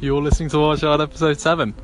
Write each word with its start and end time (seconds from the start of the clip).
You're 0.00 0.20
listening 0.20 0.50
to 0.50 0.62
Our 0.62 0.76
Child 0.76 1.00
episode 1.00 1.40
7. 1.40 1.74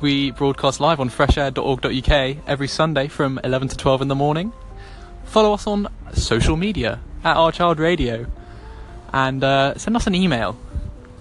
We 0.00 0.30
broadcast 0.30 0.80
live 0.80 1.00
on 1.00 1.10
freshair.org.uk 1.10 2.36
every 2.46 2.68
Sunday 2.68 3.08
from 3.08 3.40
11 3.42 3.68
to 3.68 3.76
12 3.76 4.02
in 4.02 4.08
the 4.08 4.14
morning. 4.14 4.52
Follow 5.24 5.52
us 5.54 5.66
on 5.66 5.88
social 6.12 6.56
media 6.56 7.00
at 7.24 7.36
Our 7.36 7.50
Child 7.50 7.78
Radio 7.80 8.26
and 9.12 9.42
uh, 9.42 9.76
send 9.76 9.96
us 9.96 10.06
an 10.06 10.14
email 10.14 10.56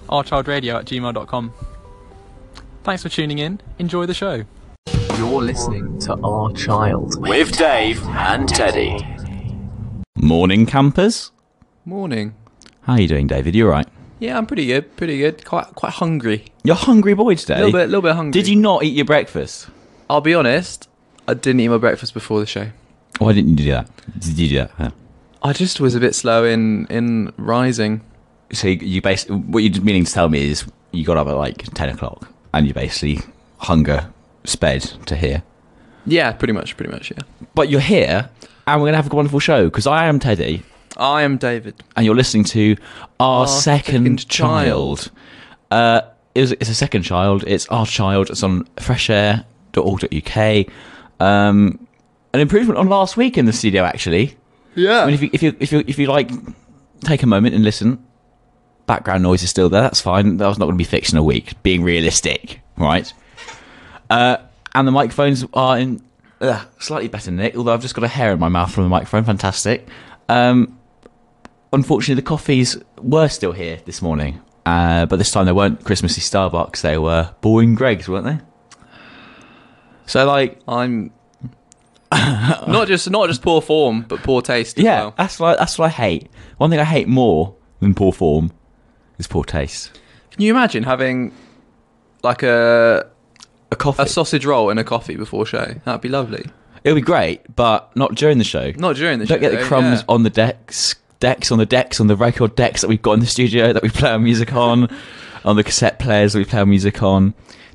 ourchildradio 0.09 0.75
at 0.75 0.85
gmail.com. 0.85 1.53
Thanks 2.83 3.03
for 3.03 3.09
tuning 3.09 3.39
in. 3.39 3.59
Enjoy 3.79 4.05
the 4.05 4.13
show. 4.13 4.43
You're 5.17 5.41
listening 5.41 5.99
to 5.99 6.15
Our 6.21 6.51
Child. 6.53 7.19
With 7.19 7.57
Dave 7.57 8.03
and 8.09 8.47
Teddy. 8.47 9.05
Morning, 10.15 10.65
campers. 10.65 11.31
Morning. 11.85 12.35
How 12.81 12.93
are 12.93 13.01
you 13.01 13.07
doing, 13.07 13.27
David? 13.27 13.55
You 13.55 13.65
all 13.65 13.71
right? 13.71 13.87
Yeah, 14.21 14.37
I'm 14.37 14.45
pretty 14.45 14.67
good. 14.67 14.95
Pretty 14.97 15.17
good. 15.17 15.43
Quite 15.43 15.73
quite 15.73 15.93
hungry. 15.93 16.45
You're 16.63 16.75
hungry 16.75 17.15
boy 17.15 17.33
today. 17.33 17.55
A 17.55 17.65
little 17.65 17.71
bit, 17.71 17.85
little 17.87 18.03
bit 18.03 18.15
hungry. 18.15 18.39
Did 18.39 18.47
you 18.47 18.55
not 18.55 18.83
eat 18.83 18.93
your 18.93 19.05
breakfast? 19.05 19.67
I'll 20.11 20.21
be 20.21 20.35
honest. 20.35 20.87
I 21.27 21.33
didn't 21.33 21.59
eat 21.59 21.69
my 21.69 21.79
breakfast 21.79 22.13
before 22.13 22.39
the 22.39 22.45
show. 22.45 22.69
Why 23.17 23.33
didn't 23.33 23.49
you 23.49 23.55
do 23.55 23.71
that? 23.71 23.89
Did 24.19 24.37
you 24.37 24.47
do 24.47 24.55
that? 24.57 24.71
Yeah. 24.79 24.91
I 25.41 25.53
just 25.53 25.79
was 25.79 25.95
a 25.95 25.99
bit 25.99 26.13
slow 26.13 26.45
in 26.45 26.85
in 26.91 27.33
rising. 27.37 28.01
So 28.53 28.67
you, 28.67 28.75
you 28.75 29.01
basically, 29.01 29.37
what 29.37 29.63
you're 29.63 29.83
meaning 29.83 30.05
to 30.05 30.13
tell 30.13 30.29
me 30.29 30.51
is 30.51 30.65
you 30.91 31.03
got 31.03 31.17
up 31.17 31.27
at 31.27 31.35
like 31.35 31.73
10 31.73 31.89
o'clock 31.89 32.29
and 32.53 32.67
you 32.67 32.75
basically 32.75 33.21
hunger 33.57 34.13
sped 34.43 34.83
to 35.07 35.15
here. 35.15 35.41
Yeah, 36.05 36.31
pretty 36.33 36.53
much, 36.53 36.77
pretty 36.77 36.91
much. 36.91 37.09
Yeah. 37.09 37.23
But 37.55 37.69
you're 37.69 37.79
here 37.79 38.29
and 38.67 38.81
we're 38.81 38.85
going 38.85 38.93
to 38.93 39.01
have 39.01 39.11
a 39.11 39.15
wonderful 39.15 39.39
show 39.39 39.65
because 39.65 39.87
I 39.87 40.05
am 40.05 40.19
Teddy 40.19 40.61
I 40.97 41.23
am 41.23 41.37
David. 41.37 41.75
and 41.95 42.05
you're 42.05 42.15
listening 42.15 42.43
to 42.45 42.75
Our, 43.19 43.41
Our 43.41 43.47
Second, 43.47 43.93
Second 44.21 44.27
Child. 44.29 44.99
Child. 44.99 45.11
Uh, 45.71 46.01
it's, 46.35 46.51
it's 46.53 46.69
a 46.69 46.75
second 46.75 47.03
child. 47.03 47.43
It's 47.47 47.67
Our 47.67 47.85
Child. 47.85 48.29
It's 48.29 48.43
on 48.43 48.65
freshair.org.uk. 48.77 50.65
Um, 51.19 51.87
an 52.33 52.39
improvement 52.39 52.79
on 52.79 52.87
last 52.87 53.17
week 53.17 53.37
in 53.37 53.45
the 53.45 53.53
studio, 53.53 53.83
actually. 53.83 54.37
Yeah. 54.75 55.01
I 55.01 55.05
mean, 55.05 55.15
if 55.15 55.21
you, 55.21 55.29
if 55.33 55.43
you 55.43 55.55
if 55.59 55.71
you 55.71 55.83
if 55.85 55.99
you 55.99 56.07
like, 56.07 56.31
take 57.01 57.23
a 57.23 57.27
moment 57.27 57.55
and 57.55 57.63
listen. 57.63 58.05
Background 58.87 59.23
noise 59.23 59.43
is 59.43 59.49
still 59.49 59.69
there. 59.69 59.81
That's 59.81 60.01
fine. 60.01 60.37
That 60.37 60.47
was 60.47 60.57
not 60.57 60.65
going 60.65 60.75
to 60.75 60.77
be 60.77 60.83
fixed 60.85 61.13
in 61.13 61.19
a 61.19 61.23
week. 61.23 61.61
Being 61.63 61.83
realistic, 61.83 62.61
right? 62.77 63.11
Uh, 64.09 64.37
and 64.73 64.87
the 64.87 64.91
microphones 64.91 65.45
are 65.53 65.77
in 65.77 66.01
uh, 66.41 66.65
slightly 66.79 67.07
better 67.07 67.31
nick. 67.31 67.55
Although 67.55 67.73
I've 67.73 67.81
just 67.81 67.95
got 67.95 68.03
a 68.03 68.09
hair 68.09 68.31
in 68.33 68.39
my 68.39 68.49
mouth 68.49 68.73
from 68.73 68.83
the 68.83 68.89
microphone. 68.89 69.23
Fantastic. 69.23 69.87
Um, 70.29 70.77
unfortunately, 71.73 72.15
the 72.21 72.27
coffees 72.27 72.77
were 73.01 73.27
still 73.27 73.51
here 73.51 73.79
this 73.85 74.01
morning, 74.01 74.41
uh, 74.65 75.05
but 75.05 75.17
this 75.17 75.31
time 75.31 75.45
they 75.45 75.51
weren't 75.51 75.83
Christmassy 75.83 76.21
Starbucks. 76.21 76.81
They 76.81 76.97
were 76.97 77.33
boring 77.41 77.75
Greggs, 77.75 78.07
weren't 78.07 78.25
they? 78.25 78.39
So 80.05 80.25
like, 80.25 80.59
I'm 80.67 81.11
not 82.11 82.87
just 82.87 83.09
not 83.09 83.27
just 83.29 83.41
poor 83.41 83.61
form, 83.61 84.01
but 84.07 84.19
poor 84.23 84.41
taste 84.41 84.77
as 84.77 84.83
Yeah, 84.83 85.01
well. 85.01 85.13
that's 85.17 85.39
what 85.39 85.57
that's 85.59 85.77
what 85.77 85.85
I 85.85 85.89
hate. 85.89 86.29
One 86.57 86.69
thing 86.69 86.79
I 86.79 86.83
hate 86.83 87.07
more 87.07 87.55
than 87.79 87.93
poor 87.93 88.11
form 88.11 88.51
is 89.17 89.27
poor 89.27 89.43
taste. 89.43 89.99
Can 90.31 90.41
you 90.41 90.51
imagine 90.51 90.83
having 90.83 91.33
like 92.23 92.43
a 92.43 93.09
A 93.71 93.75
coffee. 93.75 94.03
a 94.03 94.07
sausage 94.07 94.45
roll 94.45 94.69
and 94.69 94.79
a 94.79 94.83
coffee 94.83 95.15
before 95.15 95.45
show? 95.45 95.75
That'd 95.85 96.01
be 96.01 96.09
lovely. 96.09 96.45
It'll 96.83 96.95
be 96.95 97.01
great, 97.01 97.55
but 97.55 97.95
not 97.95 98.15
during 98.15 98.39
the 98.39 98.43
show. 98.43 98.71
Not 98.75 98.95
during 98.95 99.19
the 99.19 99.27
show. 99.27 99.35
Don't 99.37 99.41
get 99.41 99.57
the 99.57 99.63
crumbs 99.65 99.99
yeah. 99.99 100.05
on 100.09 100.23
the 100.23 100.29
decks, 100.31 100.95
decks 101.21 101.53
on 101.53 101.57
the 101.57 101.65
decks 101.65 102.01
on 102.01 102.07
the 102.07 102.17
record 102.17 102.55
decks 102.55 102.81
that 102.81 102.89
we've 102.89 103.01
got 103.01 103.13
in 103.13 103.21
the 103.21 103.25
studio 103.25 103.71
that 103.71 103.81
we 103.81 103.89
play 103.89 104.09
our 104.09 104.19
music 104.19 104.51
on, 104.53 104.93
on 105.45 105.55
the 105.55 105.63
cassette 105.63 105.99
players 105.99 106.33
that 106.33 106.39
we 106.39 106.45
play 106.45 106.59
our 106.59 106.65
music 106.65 107.01
on. 107.01 107.33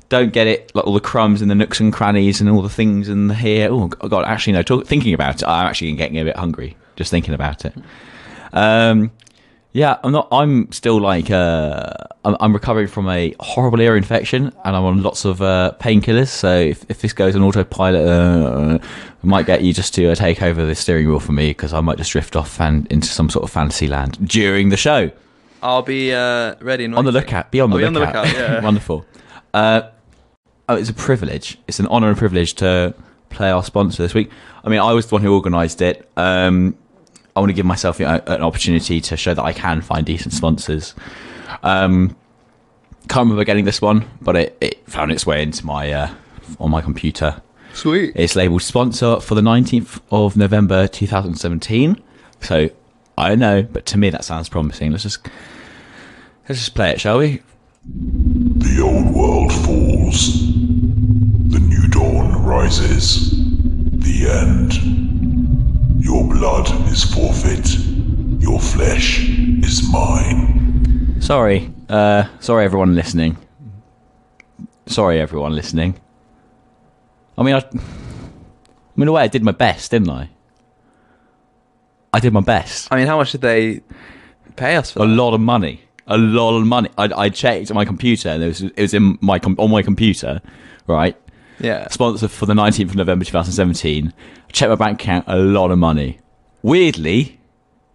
Don't 0.09 0.31
get 0.31 0.45
it 0.45 0.71
like 0.75 0.85
all 0.85 0.93
the 0.93 0.99
crumbs 0.99 1.41
in 1.41 1.47
the 1.47 1.55
nooks 1.55 1.79
and 1.79 1.91
crannies 1.91 2.39
and 2.39 2.49
all 2.49 2.61
the 2.61 2.69
things 2.69 3.09
in 3.09 3.27
the 3.27 3.35
here. 3.35 3.69
Oh 3.71 3.87
god, 3.87 4.25
actually 4.25 4.53
no. 4.53 4.61
Talk, 4.61 4.85
thinking 4.85 5.15
about 5.15 5.41
it, 5.41 5.47
I'm 5.47 5.65
actually 5.65 5.91
getting 5.93 6.19
a 6.19 6.23
bit 6.23 6.37
hungry 6.37 6.77
just 6.97 7.11
thinking 7.11 7.33
about 7.33 7.63
it. 7.63 7.73
Um, 8.51 9.11
yeah, 9.73 9.97
I'm 10.03 10.11
not. 10.11 10.27
I'm 10.31 10.71
still 10.71 10.99
like 10.99 11.29
uh, 11.29 11.91
I'm, 12.25 12.35
I'm 12.39 12.53
recovering 12.53 12.87
from 12.87 13.07
a 13.09 13.35
horrible 13.39 13.79
ear 13.81 13.95
infection, 13.95 14.45
and 14.65 14.75
I'm 14.75 14.83
on 14.83 15.03
lots 15.03 15.25
of 15.25 15.41
uh, 15.41 15.73
painkillers. 15.79 16.29
So 16.29 16.57
if, 16.57 16.85
if 16.89 17.01
this 17.01 17.13
goes 17.13 17.35
on 17.35 17.43
autopilot, 17.43 18.07
uh, 18.07 18.79
I 18.81 19.27
might 19.27 19.45
get 19.45 19.63
you 19.63 19.73
just 19.73 19.93
to 19.95 20.11
uh, 20.11 20.15
take 20.15 20.41
over 20.41 20.65
the 20.65 20.75
steering 20.75 21.07
wheel 21.07 21.19
for 21.19 21.31
me 21.31 21.49
because 21.49 21.73
I 21.73 21.81
might 21.81 21.97
just 21.97 22.11
drift 22.11 22.35
off 22.35 22.59
and 22.59 22.87
into 22.87 23.07
some 23.07 23.29
sort 23.29 23.43
of 23.43 23.51
fantasy 23.51 23.87
land 23.87 24.17
during 24.27 24.69
the 24.69 24.77
show. 24.77 25.11
I'll 25.61 25.81
be 25.81 26.13
uh, 26.13 26.55
ready 26.61 26.85
and 26.85 26.95
On 26.95 27.05
the 27.05 27.11
lookout, 27.11 27.51
be 27.51 27.59
on 27.59 27.69
the 27.69 27.75
I'll 27.75 27.79
be 27.79 27.85
on 27.85 27.93
the 27.93 27.99
lookout. 27.99 28.25
lookout, 28.27 28.39
yeah. 28.39 28.61
Wonderful. 28.63 29.05
Uh, 29.53 29.81
oh, 30.69 30.75
it's 30.75 30.89
a 30.89 30.93
privilege. 30.93 31.57
It's 31.67 31.79
an 31.79 31.87
honour 31.87 32.09
and 32.09 32.17
privilege 32.17 32.53
to 32.55 32.93
play 33.29 33.51
our 33.51 33.63
sponsor 33.63 34.03
this 34.03 34.13
week. 34.13 34.29
I 34.63 34.69
mean, 34.69 34.79
I 34.79 34.93
was 34.93 35.07
the 35.07 35.15
one 35.15 35.21
who 35.21 35.33
organised 35.33 35.81
it. 35.81 36.07
Um, 36.15 36.77
I 37.37 37.39
want 37.39 37.51
to 37.51 37.53
give 37.53 37.67
myself 37.67 37.99
an 37.99 38.41
opportunity 38.41 38.99
to 38.99 39.15
show 39.15 39.35
that 39.35 39.43
I 39.43 39.53
can 39.53 39.81
find 39.81 40.03
decent 40.03 40.33
sponsors. 40.33 40.95
Um, 41.61 42.15
can't 43.07 43.25
remember 43.25 43.43
getting 43.43 43.63
this 43.63 43.79
one, 43.79 44.09
but 44.19 44.35
it, 44.35 44.57
it 44.59 44.89
found 44.89 45.11
its 45.11 45.27
way 45.27 45.43
into 45.43 45.63
my 45.63 45.91
uh, 45.91 46.13
on 46.59 46.71
my 46.71 46.81
computer. 46.81 47.39
Sweet. 47.73 48.13
It's 48.15 48.35
labelled 48.35 48.63
sponsor 48.63 49.19
for 49.19 49.35
the 49.35 49.41
19th 49.41 50.01
of 50.09 50.35
November 50.35 50.87
2017. 50.87 52.01
So 52.41 52.71
I 53.19 53.29
don't 53.29 53.37
know, 53.37 53.61
but 53.61 53.85
to 53.85 53.99
me 53.99 54.09
that 54.09 54.25
sounds 54.25 54.49
promising. 54.49 54.89
Let's 54.89 55.03
just 55.03 55.23
let's 56.49 56.59
just 56.59 56.73
play 56.73 56.89
it, 56.89 56.99
shall 56.99 57.19
we? 57.19 57.43
The 57.85 58.81
old 58.81 59.15
world 59.15 59.53
falls. 59.53 60.41
The 61.51 61.59
new 61.59 61.87
dawn 61.87 62.43
rises. 62.43 63.29
The 63.29 64.27
end. 64.27 65.06
Your 66.07 66.23
blood 66.23 66.67
is 66.89 67.03
forfeit. 67.03 67.67
Your 68.41 68.59
flesh 68.59 69.27
is 69.67 69.77
mine. 69.91 71.17
Sorry, 71.19 71.69
uh, 71.89 72.23
sorry 72.39 72.63
everyone 72.63 72.95
listening. 72.95 73.35
Sorry 74.85 75.19
everyone 75.19 75.53
listening. 75.53 75.99
I 77.37 77.43
mean, 77.43 77.55
I, 77.55 77.57
I 77.59 77.73
mean, 78.95 79.01
in 79.03 79.07
a 79.09 79.11
way, 79.11 79.23
I 79.23 79.27
did 79.27 79.43
my 79.43 79.51
best, 79.51 79.91
didn't 79.91 80.09
I? 80.09 80.29
I 82.13 82.19
did 82.21 82.31
my 82.31 82.39
best. 82.41 82.87
I 82.89 82.95
mean, 82.95 83.07
how 83.07 83.17
much 83.17 83.33
did 83.33 83.41
they 83.41 83.81
pay 84.55 84.77
us 84.77 84.91
for 84.91 85.03
A 85.03 85.07
that? 85.07 85.13
lot 85.13 85.33
of 85.33 85.41
money. 85.41 85.81
A 86.07 86.17
lot 86.17 86.57
of 86.57 86.65
money. 86.65 86.89
I, 86.97 87.09
I 87.25 87.29
checked 87.29 87.73
my 87.73 87.83
computer, 87.83 88.29
and 88.29 88.41
it 88.41 88.47
was 88.47 88.61
it 88.61 88.79
was 88.79 88.93
in 88.93 89.17
my 89.19 89.39
com- 89.39 89.57
on 89.59 89.69
my 89.69 89.81
computer, 89.81 90.41
right? 90.87 91.17
Yeah. 91.59 91.87
Sponsor 91.89 92.27
for 92.27 92.45
the 92.45 92.53
19th 92.53 92.89
of 92.89 92.95
November 92.95 93.25
2017. 93.25 94.13
Check 94.51 94.69
my 94.69 94.75
bank 94.75 95.01
account, 95.01 95.25
a 95.27 95.37
lot 95.37 95.71
of 95.71 95.79
money. 95.79 96.19
Weirdly, 96.61 97.39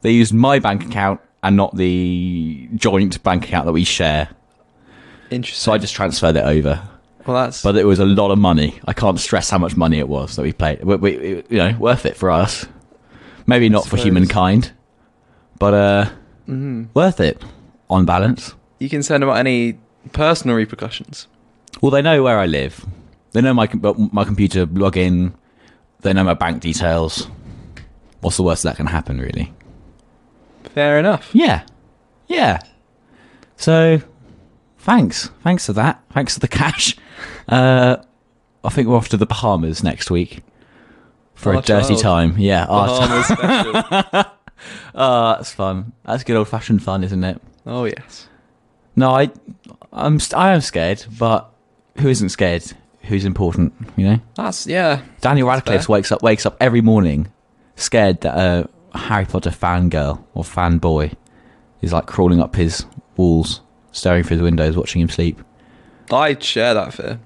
they 0.03 0.11
used 0.11 0.33
my 0.33 0.59
bank 0.59 0.85
account 0.85 1.21
and 1.43 1.57
not 1.57 1.77
the 1.77 2.69
joint 2.75 3.23
bank 3.23 3.45
account 3.45 3.67
that 3.67 3.73
we 3.73 3.85
share. 3.85 4.29
Interesting. 5.31 5.61
So 5.61 5.73
I 5.73 5.79
just 5.79 5.95
transferred 5.95 6.37
it 6.37 6.45
over. 6.45 6.83
well, 7.27 7.43
that's 7.45 7.63
But 7.63 7.77
it 7.77 7.85
was 7.85 7.99
a 7.99 8.05
lot 8.05 8.31
of 8.31 8.39
money. 8.39 8.81
I 8.87 8.93
can't 8.93 9.19
stress 9.19 9.51
how 9.51 9.59
much 9.59 9.77
money 9.77 9.99
it 9.99 10.09
was 10.09 10.37
that 10.37 10.43
we 10.43 10.53
played. 10.53 10.83
We, 10.85 10.97
we, 10.97 11.19
you 11.49 11.59
know, 11.59 11.77
worth 11.79 12.05
it 12.07 12.17
for 12.17 12.31
us. 12.31 12.67
Maybe 13.47 13.69
not 13.69 13.87
for 13.87 13.97
humankind, 13.97 14.71
but 15.59 15.75
uh, 15.75 16.11
worth 16.95 17.19
it 17.19 17.43
on 17.91 18.05
balance. 18.05 18.55
you 18.79 18.89
concerned 18.89 19.25
about 19.25 19.37
any 19.37 19.79
personal 20.13 20.57
repercussions? 20.57 21.27
Well, 21.81 21.91
they 21.91 22.03
know 22.03 22.23
where 22.23 22.39
I 22.39 22.47
live. 22.47 22.87
They 23.33 23.41
know 23.41 23.55
my 23.55 23.69
my 24.13 24.25
computer 24.25 24.67
login. 24.67 25.35
They 26.01 26.13
know 26.13 26.25
my 26.25 26.35
bank 26.35 26.61
details. 26.61 27.29
What's 28.21 28.37
the 28.37 28.43
worst 28.43 28.63
that 28.65 28.77
can 28.77 28.87
happen, 28.87 29.21
really? 29.21 29.53
Fair 30.75 30.99
enough. 30.99 31.31
Yeah, 31.33 31.63
yeah. 32.29 32.61
So, 33.57 34.01
thanks, 34.79 35.31
thanks 35.43 35.67
for 35.67 35.73
that. 35.75 36.03
Thanks 36.13 36.35
for 36.35 36.41
the 36.41 36.49
cash. 36.49 36.97
Uh, 37.49 37.97
I 38.65 38.69
think 38.69 38.89
we're 38.89 38.97
off 38.97 39.09
to 39.11 39.17
the 39.17 39.27
Bahamas 39.27 39.83
next 39.83 40.11
week 40.11 40.43
for 41.35 41.53
Our 41.55 41.59
a 41.59 41.63
dirty 41.63 41.95
child. 41.97 42.01
time. 42.03 42.39
Yeah, 42.39 42.67
our 42.67 42.87
Bahamas 42.87 43.27
special. 43.27 44.33
Oh, 44.95 45.33
that's 45.37 45.53
fun. 45.53 45.93
That's 46.05 46.23
good 46.25 46.37
old 46.37 46.49
fashioned 46.49 46.83
fun, 46.83 47.03
isn't 47.05 47.23
it? 47.25 47.41
Oh 47.67 47.85
yes. 47.85 48.29
No, 48.97 49.11
I, 49.11 49.31
I'm, 49.93 50.19
I 50.37 50.51
am 50.53 50.61
scared, 50.61 51.05
but 51.19 51.53
who 51.99 52.09
isn't 52.09 52.31
scared? 52.31 52.65
Who's 53.05 53.25
important? 53.25 53.73
You 53.97 54.07
know. 54.07 54.21
That's 54.37 54.67
yeah. 54.67 55.03
Daniel 55.21 55.49
Radcliffe 55.49 55.89
wakes 55.89 56.13
up 56.13 56.23
wakes 56.23 56.47
up 56.47 56.57
every 56.61 56.81
morning, 56.81 57.31
scared 57.77 58.21
that 58.23 58.37
a 58.37 58.69
Harry 58.97 59.25
Potter 59.27 59.51
fangirl 59.51 60.23
or 60.35 60.45
fanboy 60.45 61.15
is 61.81 61.93
like 61.93 62.07
crawling 62.07 62.41
up 62.41 62.55
his 62.55 62.87
walls, 63.17 63.61
staring 63.91 64.23
through 64.23 64.37
his 64.37 64.43
windows, 64.43 64.77
watching 64.77 65.03
him 65.03 65.09
sleep. 65.09 65.41
I 66.11 66.39
share 66.39 66.75
that 66.75 66.95
fear. 66.95 67.19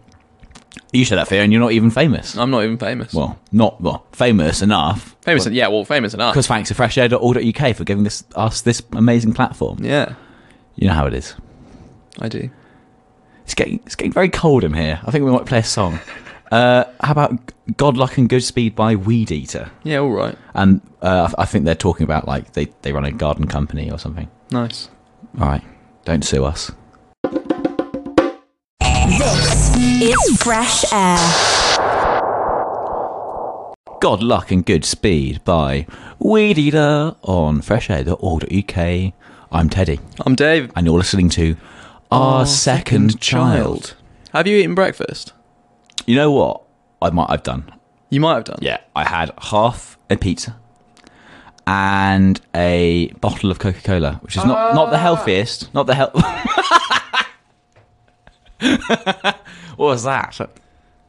You 0.92 1.04
share 1.04 1.16
that 1.16 1.28
fear, 1.28 1.42
and 1.42 1.52
you're 1.52 1.60
not 1.60 1.72
even 1.72 1.90
famous. 1.90 2.36
I'm 2.36 2.50
not 2.50 2.64
even 2.64 2.78
famous. 2.78 3.12
Well, 3.12 3.38
not 3.52 3.80
well, 3.80 4.06
famous 4.12 4.62
enough. 4.62 5.16
famous. 5.22 5.46
yeah. 5.48 5.68
Well, 5.68 5.84
famous 5.84 6.14
enough. 6.14 6.32
Because 6.34 6.46
thanks 6.46 6.68
to 6.68 6.74
freshair.org.uk 6.74 7.76
for 7.76 7.84
giving 7.84 8.04
this, 8.04 8.24
us 8.34 8.62
this 8.62 8.82
amazing 8.92 9.32
platform. 9.34 9.78
Yeah, 9.82 10.14
You 10.76 10.88
know 10.88 10.94
how 10.94 11.06
it 11.06 11.14
is. 11.14 11.34
I 12.18 12.28
do. 12.28 12.50
It's 13.46 13.54
getting 13.54 13.78
it's 13.86 13.94
getting 13.94 14.10
very 14.12 14.28
cold 14.28 14.64
in 14.64 14.74
here. 14.74 14.98
I 15.06 15.12
think 15.12 15.24
we 15.24 15.30
might 15.30 15.46
play 15.46 15.58
a 15.60 15.64
song. 15.64 16.00
Uh, 16.50 16.82
how 17.00 17.12
about 17.12 17.52
God 17.76 17.96
Luck 17.96 18.18
and 18.18 18.28
Good 18.28 18.42
Speed 18.42 18.74
by 18.74 18.96
Weedeater? 18.96 19.70
Yeah, 19.84 19.98
all 19.98 20.10
right. 20.10 20.36
And 20.52 20.80
uh, 21.00 21.30
I 21.38 21.42
I 21.42 21.44
think 21.44 21.64
they're 21.64 21.76
talking 21.76 22.02
about 22.02 22.26
like 22.26 22.54
they, 22.54 22.64
they 22.82 22.92
run 22.92 23.04
a 23.04 23.12
garden 23.12 23.46
company 23.46 23.88
or 23.88 24.00
something. 24.00 24.28
Nice. 24.50 24.90
All 25.40 25.46
right, 25.46 25.62
don't 26.04 26.24
sue 26.24 26.44
us. 26.44 26.72
This 28.80 30.02
is 30.02 30.42
Fresh 30.42 30.92
Air. 30.92 31.16
God 34.00 34.24
Luck 34.24 34.50
and 34.50 34.66
Good 34.66 34.84
Speed 34.84 35.44
by 35.44 35.86
Weedeater 36.20 37.16
on 37.22 37.60
freshair.org.uk. 37.60 39.12
I'm 39.52 39.70
Teddy, 39.70 40.00
I'm 40.26 40.34
Dave. 40.34 40.72
and 40.74 40.84
you're 40.84 40.98
listening 40.98 41.28
to 41.30 41.56
Our, 42.10 42.46
Second, 42.46 43.20
child. 43.20 43.94
Have 44.32 44.46
you 44.46 44.56
eaten 44.58 44.74
breakfast? 44.74 45.32
You 46.06 46.14
know 46.16 46.30
what? 46.30 46.62
I 47.02 47.10
might 47.10 47.26
I've 47.28 47.42
done. 47.42 47.70
You 48.10 48.20
might 48.20 48.34
have 48.34 48.44
done. 48.44 48.58
Yeah, 48.62 48.78
I 48.94 49.04
had 49.04 49.32
half 49.38 49.98
a 50.08 50.16
pizza 50.16 50.56
and 51.66 52.40
a 52.54 53.08
bottle 53.20 53.50
of 53.50 53.58
Coca 53.58 53.80
Cola, 53.82 54.14
which 54.22 54.36
is 54.36 54.44
not, 54.44 54.74
not 54.74 54.90
the 54.90 54.98
healthiest. 54.98 55.74
Not 55.74 55.86
the 55.88 55.94
health. 55.96 56.14
what 59.76 59.76
was 59.76 60.04
that? 60.04 60.38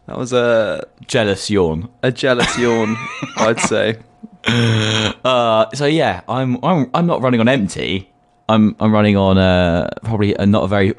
That 0.08 0.18
was 0.18 0.34
a 0.34 0.84
Jealous 1.06 1.50
yawn. 1.50 1.90
a 2.02 2.12
jealous 2.12 2.58
yawn, 2.58 2.96
I'd 3.38 3.60
say. 3.60 4.00
Uh, 4.46 5.70
so 5.74 5.86
yeah, 5.86 6.22
I'm 6.28 6.58
I'm 6.64 6.90
I'm 6.94 7.06
not 7.06 7.22
running 7.22 7.40
on 7.40 7.48
empty. 7.48 8.10
I'm 8.50 8.76
I'm 8.80 8.94
running 8.94 9.18
on 9.18 9.38
uh, 9.38 9.90
probably 10.04 10.34
a 10.36 10.46
not 10.46 10.64
a 10.64 10.68
very 10.68 10.94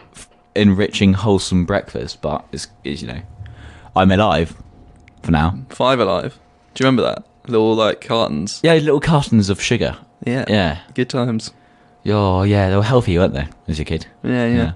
enriching, 0.55 1.15
wholesome 1.15 1.65
breakfast, 1.65 2.21
but 2.21 2.45
it's, 2.53 2.69
it's 2.85 3.03
you 3.03 3.09
know, 3.09 3.23
I'm 3.97 4.11
alive 4.11 4.55
for 5.23 5.31
now. 5.31 5.59
Five 5.71 6.01
alive. 6.01 6.39
Do 6.75 6.85
you 6.85 6.89
remember 6.89 7.03
that? 7.03 7.25
Little 7.49 7.75
like 7.75 8.03
cartons. 8.03 8.61
Yeah, 8.63 8.75
little 8.75 9.01
cartons 9.01 9.49
of 9.49 9.61
sugar. 9.61 9.97
Yeah. 10.27 10.45
Yeah. 10.49 10.81
Good 10.95 11.09
times. 11.09 11.53
Oh 12.07 12.43
yeah, 12.43 12.71
they 12.71 12.77
were 12.77 12.83
healthy, 12.83 13.19
weren't 13.19 13.35
they, 13.35 13.49
as 13.67 13.81
a 13.81 13.85
kid? 13.85 14.07
Yeah, 14.23 14.47
yeah. 14.47 14.73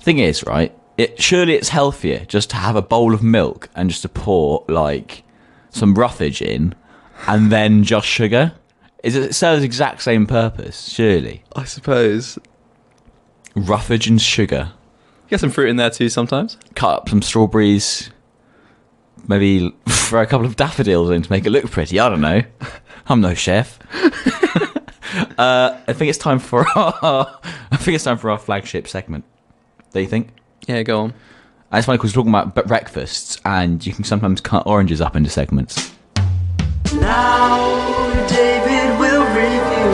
Thing 0.00 0.18
is, 0.18 0.44
right? 0.44 0.76
It 0.96 1.20
surely 1.22 1.54
it's 1.54 1.68
healthier 1.68 2.24
just 2.24 2.50
to 2.50 2.56
have 2.56 2.76
a 2.76 2.82
bowl 2.82 3.14
of 3.14 3.22
milk 3.22 3.68
and 3.76 3.88
just 3.88 4.02
to 4.02 4.08
pour 4.08 4.64
like 4.68 5.22
some 5.70 5.94
roughage 5.94 6.42
in, 6.42 6.74
and 7.26 7.52
then 7.52 7.84
just 7.84 8.06
sugar. 8.06 8.52
Is 9.04 9.14
it, 9.14 9.34
serves 9.34 9.62
exact 9.62 10.02
same 10.02 10.26
purpose? 10.26 10.88
Surely, 10.88 11.44
I 11.54 11.64
suppose. 11.64 12.38
roughage 13.54 14.06
and 14.08 14.20
sugar. 14.20 14.72
Get 15.28 15.40
some 15.40 15.50
fruit 15.50 15.68
in 15.68 15.76
there 15.76 15.90
too 15.90 16.08
sometimes. 16.08 16.56
Cut 16.74 16.90
up 16.96 17.08
some 17.08 17.22
strawberries. 17.22 18.10
Maybe 19.28 19.74
throw 19.88 20.22
a 20.22 20.26
couple 20.26 20.46
of 20.46 20.56
daffodils 20.56 21.10
in 21.10 21.22
to 21.22 21.30
make 21.30 21.44
it 21.46 21.50
look 21.50 21.70
pretty. 21.70 22.00
I 22.00 22.08
don't 22.08 22.20
know. 22.20 22.42
I'm 23.08 23.20
no 23.20 23.34
chef. 23.34 23.78
uh, 25.38 25.78
I 25.86 25.92
think 25.92 26.08
it's 26.08 26.18
time 26.18 26.38
for 26.38 26.66
our. 26.76 27.38
I 27.70 27.76
think 27.76 27.94
it's 27.94 28.04
time 28.04 28.18
for 28.18 28.30
our 28.30 28.38
flagship 28.38 28.88
segment. 28.88 29.24
Do 29.92 30.00
you 30.00 30.06
think? 30.06 30.30
Yeah, 30.66 30.82
go 30.82 31.00
on. 31.00 31.14
And 31.70 31.78
It's 31.78 31.86
funny 31.86 31.98
because 31.98 32.16
we're 32.16 32.22
talking 32.22 32.34
about 32.34 32.66
breakfasts, 32.66 33.38
and 33.44 33.84
you 33.86 33.92
can 33.92 34.04
sometimes 34.04 34.40
cut 34.40 34.66
oranges 34.66 35.00
up 35.00 35.14
into 35.16 35.30
segments. 35.30 35.94
Now 36.94 38.26
David 38.28 38.98
will 38.98 39.24
review 39.34 39.90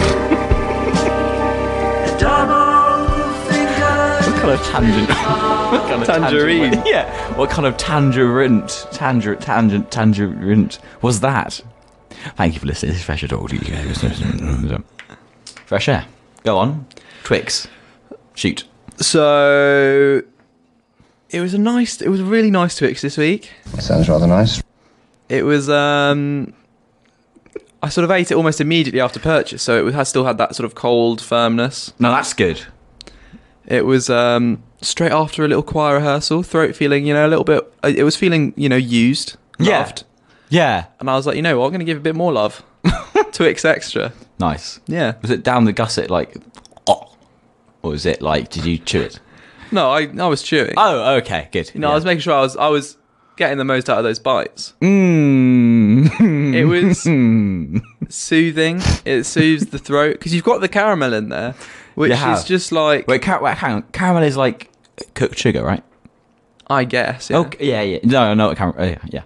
a 2.05 2.17
double 2.19 3.35
finger. 3.49 4.31
What 4.31 4.41
kind 4.41 4.53
of 4.53 4.61
tangent? 4.67 5.09
what 5.73 5.83
kind 5.89 6.03
of 6.03 6.07
Tangerine. 6.07 6.63
tangent- 6.73 6.87
yeah. 6.87 7.37
What 7.37 7.51
kind 7.51 7.67
of 7.67 7.77
tangerine? 7.77 8.63
Tanger, 8.63 9.39
tangent, 9.41 9.91
tangerine 9.91 10.71
was 11.03 11.21
that? 11.21 11.61
Thank 12.37 12.55
you 12.55 12.61
for 12.61 12.67
listening. 12.67 12.93
This 12.93 13.01
is 13.01 13.05
Fresh 13.05 13.25
Air. 13.25 13.29
Talk. 13.29 13.51
Fresh 15.67 15.89
Air. 15.89 16.07
Go 16.45 16.59
on. 16.59 16.87
Twix. 17.25 17.67
Shoot. 18.35 18.65
So 18.99 20.23
it 21.31 21.41
was 21.41 21.55
a 21.55 21.59
nice 21.59 22.01
it 22.01 22.09
was 22.09 22.21
a 22.21 22.25
really 22.25 22.51
nice 22.53 22.77
Twix 22.77 23.03
this 23.03 23.17
week. 23.19 23.51
Sounds 23.81 24.09
rather 24.09 24.27
nice. 24.29 24.63
It 25.29 25.43
was 25.45 25.69
um 25.69 26.55
I 27.85 27.89
sort 27.91 28.05
of 28.05 28.11
ate 28.11 28.31
it 28.31 28.35
almost 28.35 28.61
immediately 28.61 29.01
after 29.01 29.21
purchase, 29.21 29.63
so 29.63 29.87
it 29.87 29.95
had 29.95 30.05
still 30.05 30.25
had 30.25 30.39
that 30.39 30.55
sort 30.57 30.65
of 30.65 30.75
cold 30.75 31.21
firmness. 31.21 31.93
No, 31.99 32.11
that's 32.11 32.33
good. 32.33 32.63
It 33.67 33.85
was 33.87 34.11
um, 34.11 34.63
straight 34.83 35.13
after 35.13 35.45
a 35.45 35.49
little 35.49 35.63
choir 35.63 35.95
rehearsal, 35.95 36.43
throat 36.43 36.77
feeling, 36.77 37.07
you 37.07 37.15
know, 37.15 37.27
a 37.27 37.31
little 37.31 37.45
bit. 37.45 37.61
uh, 37.83 37.93
It 37.95 38.05
was 38.05 38.17
feeling, 38.17 38.53
you 38.57 38.69
know, 38.69 38.77
used, 38.77 39.37
Yeah. 39.59 39.79
loved, 39.81 40.05
Yeah. 40.51 40.87
and 41.01 41.09
I 41.09 41.15
was 41.17 41.27
like, 41.27 41.37
you 41.37 41.43
know 41.43 41.59
what, 41.59 41.67
I'm 41.67 41.71
going 41.73 41.81
to 41.81 41.85
give 41.87 41.97
a 41.99 42.01
bit 42.01 42.15
more 42.15 42.33
love. 42.33 42.63
Twix 43.33 43.65
extra, 43.65 44.13
Nice. 44.39 44.81
yeah. 44.87 45.15
Was 45.23 45.31
it 45.31 45.43
down 45.43 45.65
the 45.65 45.73
gusset 45.73 46.11
like, 46.11 46.37
oh, 46.87 47.15
or 47.83 47.91
was 47.93 48.05
it 48.07 48.21
like, 48.21 48.51
did 48.51 48.65
you 48.67 48.79
chew 48.79 49.01
it? 49.03 49.21
No, 49.73 49.91
I 49.91 50.03
I 50.19 50.27
was 50.29 50.43
chewing. 50.43 50.75
Oh, 50.77 51.15
okay, 51.17 51.49
good. 51.51 51.71
you 51.75 51.81
know, 51.81 51.91
I 51.91 51.95
was 51.95 52.05
making 52.05 52.21
sure 52.21 52.35
I 52.35 52.41
was 52.43 52.57
I 52.57 52.69
was 52.69 52.97
getting 53.37 53.59
the 53.59 53.65
most 53.65 53.89
out 53.91 53.99
of 53.99 54.05
those 54.05 54.19
bites. 54.19 54.75
Mmm. 54.81 56.55
It 56.55 56.65
was 56.65 57.03
soothing. 58.15 58.81
It 59.05 59.25
soothes 59.25 59.67
the 59.67 59.79
throat 59.79 60.15
because 60.15 60.35
you've 60.35 60.45
got 60.45 60.61
the 60.61 60.69
caramel 60.69 61.13
in 61.13 61.29
there, 61.29 61.55
which 61.95 62.13
is 62.13 62.45
just 62.45 62.73
like 62.73 63.07
Wait, 63.09 63.23
car- 63.23 63.43
wait, 63.43 63.57
hang 63.57 63.73
on. 63.75 63.83
Caramel 63.93 64.23
is 64.23 64.37
like 64.37 64.71
cooked 65.15 65.39
sugar, 65.39 65.63
right? 65.65 65.83
I 66.69 66.85
guess. 66.85 67.31
Yeah. 67.31 67.39
Okay, 67.39 67.67
yeah, 67.67 67.83
yeah. 67.83 67.99
No, 68.05 68.35
no, 68.35 68.55
caramel. 68.55 68.83
Uh, 68.83 68.87
yeah, 68.87 68.99
yeah. 69.11 69.23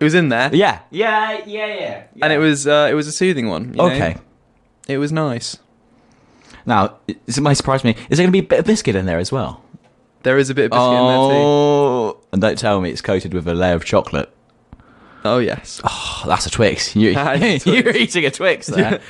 It 0.00 0.04
was 0.04 0.14
in 0.14 0.28
there, 0.28 0.54
Yeah, 0.54 0.80
yeah, 0.90 1.40
yeah, 1.44 1.66
yeah. 1.66 2.04
and 2.22 2.32
it 2.32 2.38
was 2.38 2.66
uh, 2.68 2.86
it 2.90 2.94
was 2.94 3.08
a 3.08 3.12
soothing 3.12 3.48
one. 3.48 3.70
you 3.70 3.72
know? 3.72 3.86
Okay. 3.86 4.16
It 4.86 4.98
was 4.98 5.10
nice. 5.12 5.58
Now, 6.66 6.98
it 7.08 7.40
might 7.40 7.54
surprise 7.54 7.82
me. 7.82 7.96
Is 8.08 8.18
there 8.18 8.24
going 8.24 8.28
to 8.28 8.32
be 8.32 8.38
a 8.38 8.42
bit 8.48 8.60
of 8.60 8.64
biscuit 8.64 8.94
in 8.94 9.06
there 9.06 9.18
as 9.18 9.32
well? 9.32 9.62
There 10.22 10.38
is 10.38 10.50
a 10.50 10.54
bit 10.54 10.66
of 10.66 10.70
biscuit 10.70 10.98
in 10.98 11.06
there 11.06 12.12
too. 12.12 12.17
And 12.32 12.42
don't 12.42 12.58
tell 12.58 12.80
me 12.80 12.90
it's 12.90 13.00
coated 13.00 13.32
with 13.34 13.48
a 13.48 13.54
layer 13.54 13.74
of 13.74 13.84
chocolate. 13.84 14.30
Oh 15.24 15.38
yes. 15.38 15.80
Oh, 15.84 16.24
that's 16.26 16.46
a 16.46 16.50
Twix. 16.50 16.94
You, 16.96 17.14
That 17.14 17.42
is 17.42 17.66
a 17.66 17.70
you're 17.76 17.96
eating 17.96 18.24
a 18.24 18.30
Twix 18.30 18.66
there. 18.68 19.00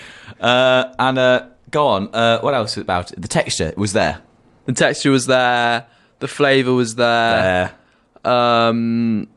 uh, 0.41 0.94
and 0.99 1.19
uh, 1.19 1.47
go 1.70 1.87
on. 1.88 2.09
Uh, 2.15 2.41
what 2.41 2.55
else 2.55 2.76
about 2.76 3.12
it? 3.12 3.20
The 3.20 3.29
texture 3.29 3.73
was 3.76 3.93
there. 3.93 4.20
The 4.67 4.73
texture 4.73 5.11
was 5.11 5.26
there. 5.26 5.87
The 6.20 6.29
flavour 6.29 6.73
was 6.73 6.94
there. 6.97 7.75
Uh, 8.25 8.28
Um, 8.28 9.28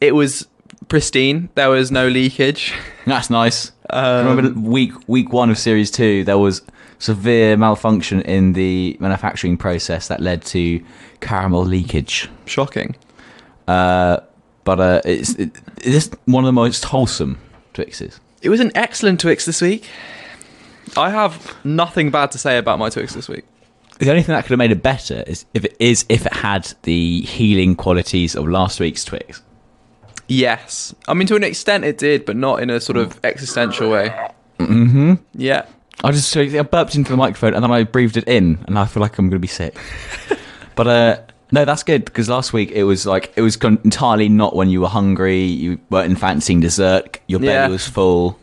it 0.00 0.14
was 0.14 0.46
pristine. 0.88 1.48
There 1.54 1.70
was 1.70 1.90
no 1.90 2.08
leakage. 2.08 2.72
that's 3.06 3.30
nice. 3.30 3.72
Um, 3.90 4.26
Remember 4.26 4.60
week 4.60 4.92
week 5.08 5.32
one 5.32 5.50
of 5.50 5.58
series 5.58 5.90
two, 5.90 6.24
there 6.24 6.38
was 6.38 6.62
severe 6.98 7.56
malfunction 7.56 8.20
in 8.22 8.52
the 8.52 8.96
manufacturing 9.00 9.56
process 9.56 10.08
that 10.08 10.20
led 10.20 10.42
to 10.42 10.84
caramel 11.20 11.64
leakage. 11.64 12.28
Shocking. 12.46 12.96
Uh, 13.66 14.20
but 14.64 14.80
uh, 14.80 15.00
it's 15.04 15.34
it, 15.34 15.50
it 15.78 15.94
is 15.94 16.10
one 16.24 16.44
of 16.44 16.48
the 16.48 16.52
most 16.52 16.84
wholesome 16.84 17.38
Twixes. 17.74 18.18
It 18.42 18.48
was 18.48 18.60
an 18.60 18.72
excellent 18.74 19.20
Twix 19.20 19.44
this 19.44 19.60
week. 19.60 19.88
I 20.96 21.10
have 21.10 21.56
nothing 21.64 22.10
bad 22.10 22.30
to 22.32 22.38
say 22.38 22.58
about 22.58 22.78
my 22.78 22.88
Twix 22.88 23.14
this 23.14 23.28
week. 23.28 23.44
The 23.98 24.10
only 24.10 24.22
thing 24.22 24.34
that 24.34 24.44
could 24.44 24.50
have 24.50 24.58
made 24.58 24.70
it 24.70 24.82
better 24.82 25.24
is 25.26 25.44
if 25.54 25.64
it 25.64 25.76
is 25.78 26.04
if 26.08 26.24
it 26.24 26.32
had 26.32 26.72
the 26.82 27.22
healing 27.22 27.74
qualities 27.74 28.36
of 28.36 28.46
last 28.46 28.80
week's 28.80 29.04
Twix. 29.04 29.42
Yes. 30.28 30.94
I 31.08 31.14
mean, 31.14 31.26
to 31.28 31.36
an 31.36 31.44
extent 31.44 31.84
it 31.84 31.98
did, 31.98 32.24
but 32.24 32.36
not 32.36 32.62
in 32.62 32.70
a 32.70 32.80
sort 32.80 32.98
of 32.98 33.18
existential 33.24 33.90
way. 33.90 34.10
Mm-hmm. 34.58 35.14
Yeah. 35.34 35.66
I 36.04 36.12
just 36.12 36.36
I 36.36 36.62
burped 36.62 36.94
into 36.94 37.10
the 37.10 37.16
microphone 37.16 37.54
and 37.54 37.62
then 37.62 37.70
I 37.72 37.82
breathed 37.84 38.16
it 38.16 38.24
in, 38.28 38.64
and 38.66 38.78
I 38.78 38.86
feel 38.86 39.00
like 39.00 39.18
I'm 39.18 39.26
going 39.26 39.32
to 39.32 39.38
be 39.40 39.48
sick. 39.48 39.76
but 40.76 40.86
uh, 40.86 41.20
no, 41.50 41.64
that's 41.64 41.82
good 41.82 42.04
because 42.04 42.28
last 42.28 42.52
week 42.52 42.70
it 42.70 42.84
was 42.84 43.04
like 43.06 43.32
it 43.36 43.42
was 43.42 43.56
con- 43.56 43.80
entirely 43.84 44.28
not 44.28 44.54
when 44.54 44.68
you 44.70 44.80
were 44.80 44.88
hungry, 44.88 45.42
you 45.44 45.80
weren't 45.90 46.18
fancying 46.18 46.60
dessert, 46.60 47.18
your 47.26 47.40
belly 47.40 47.52
Yeah. 47.52 47.68
was 47.68 47.86
full. 47.86 48.38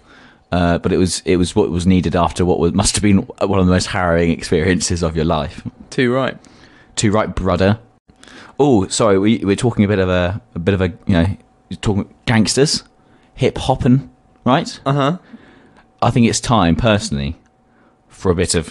Uh, 0.52 0.78
but 0.78 0.94
it 0.94 0.98
was 0.98 1.22
it 1.26 1.38
was 1.38 1.56
what 1.56 1.70
was 1.70 1.88
needed 1.88 2.16
after 2.16 2.46
what 2.46 2.60
was, 2.60 2.74
must 2.74 2.96
have 2.96 3.02
been 3.04 3.18
one 3.20 3.60
of 3.60 3.66
the 3.66 3.72
most 3.72 3.88
harrowing 3.88 4.32
experiences 4.32 5.02
of 5.04 5.16
your 5.16 5.26
life. 5.26 5.66
Too 5.90 6.14
right. 6.14 6.38
Too 6.96 7.12
right, 7.12 7.34
brother. 7.34 7.80
Oh, 8.60 8.88
sorry, 8.88 9.18
we 9.20 9.40
we're 9.44 9.56
talking 9.56 9.84
a 9.84 9.88
bit 9.88 10.00
of 10.00 10.08
a 10.08 10.42
a 10.54 10.60
bit 10.60 10.74
of 10.74 10.82
a 10.82 10.90
you 11.08 11.14
know 11.14 11.38
talking 11.82 12.14
gangsters, 12.26 12.84
hip 13.34 13.58
hopping, 13.58 14.10
right? 14.46 14.80
Uh 14.86 14.94
huh. 14.94 15.18
I 16.02 16.12
think 16.12 16.28
it's 16.28 16.40
time, 16.40 16.76
personally, 16.76 17.36
for 18.16 18.32
a 18.32 18.36
bit 18.36 18.56
of 18.56 18.70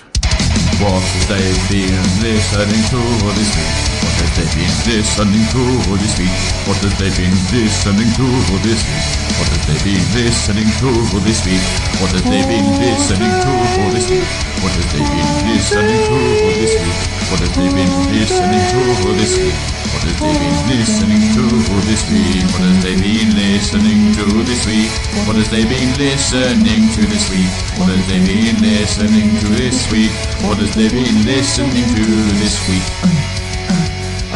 What 0.80 1.02
have 1.02 1.28
they 1.28 1.46
been 1.68 1.94
listening 2.22 2.82
to 2.90 3.00
this 3.36 3.93
listening 4.24 5.44
to 5.52 5.62
this 6.00 6.16
week? 6.18 6.32
What 6.64 6.78
have 6.80 6.96
they 6.98 7.10
been 7.12 7.34
listening 7.52 8.10
to 8.16 8.26
this 8.64 8.80
week? 8.88 9.04
What 9.36 9.48
have 9.52 9.64
they 9.68 9.78
been 9.84 10.04
listening 10.16 10.68
to 10.80 10.90
this 11.24 11.44
week? 11.44 11.60
What 12.00 12.10
have 12.16 12.24
they 12.24 12.42
been 12.48 12.64
listening 12.80 13.34
to 13.44 13.52
this 13.92 14.08
week? 14.08 14.24
What 14.64 14.72
have 14.72 14.88
they 14.92 15.04
been 15.04 15.28
listening 15.44 16.00
to 16.08 16.18
this 16.56 16.72
week? 16.80 16.96
What 17.30 17.40
have 17.40 17.54
they 17.54 17.68
been 17.68 17.92
listening 18.08 18.64
to 18.72 19.12
this 19.18 19.36
week? 19.36 19.56
What 19.92 20.02
have 20.02 20.18
they 20.18 20.30
been 20.32 20.56
listening 20.72 21.22
to 21.34 21.44
this 21.84 22.02
week? 22.06 22.32
What 22.56 22.72
have 22.72 22.82
they 22.82 22.96
been 22.96 23.30
listening 23.36 24.12
to 24.14 24.24
this 24.46 24.64
week? 24.66 24.90
What 25.26 25.36
have 25.36 25.50
they 25.50 25.64
been 25.64 25.92
listening 25.98 26.88
to 26.94 27.02
this 27.06 27.28
week? 27.30 27.50
What 27.76 27.88
have 27.92 28.06
they 28.08 28.20
been 28.24 28.56
listening 28.62 29.36
to 29.40 29.48
this 29.54 29.90
week? 29.92 30.10
What 30.42 30.58
have 30.58 30.74
they 30.74 30.88
been 30.88 31.24
listening 31.24 31.86
to 31.94 32.04
this 32.40 32.56
week? 32.68 33.33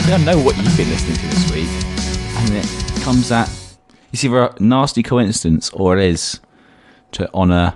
I 0.08 0.12
don't 0.12 0.24
know 0.24 0.38
what 0.42 0.56
you've 0.56 0.74
been 0.74 0.88
listening 0.88 1.16
to 1.18 1.26
this 1.26 1.52
week, 1.52 1.68
and 2.38 2.56
it 2.56 3.02
comes 3.02 3.30
at 3.30 3.50
it's 4.10 4.24
either 4.24 4.44
a 4.44 4.54
nasty 4.58 5.02
coincidence 5.02 5.68
or 5.68 5.98
it 5.98 6.02
is 6.02 6.40
to 7.12 7.30
honour 7.34 7.74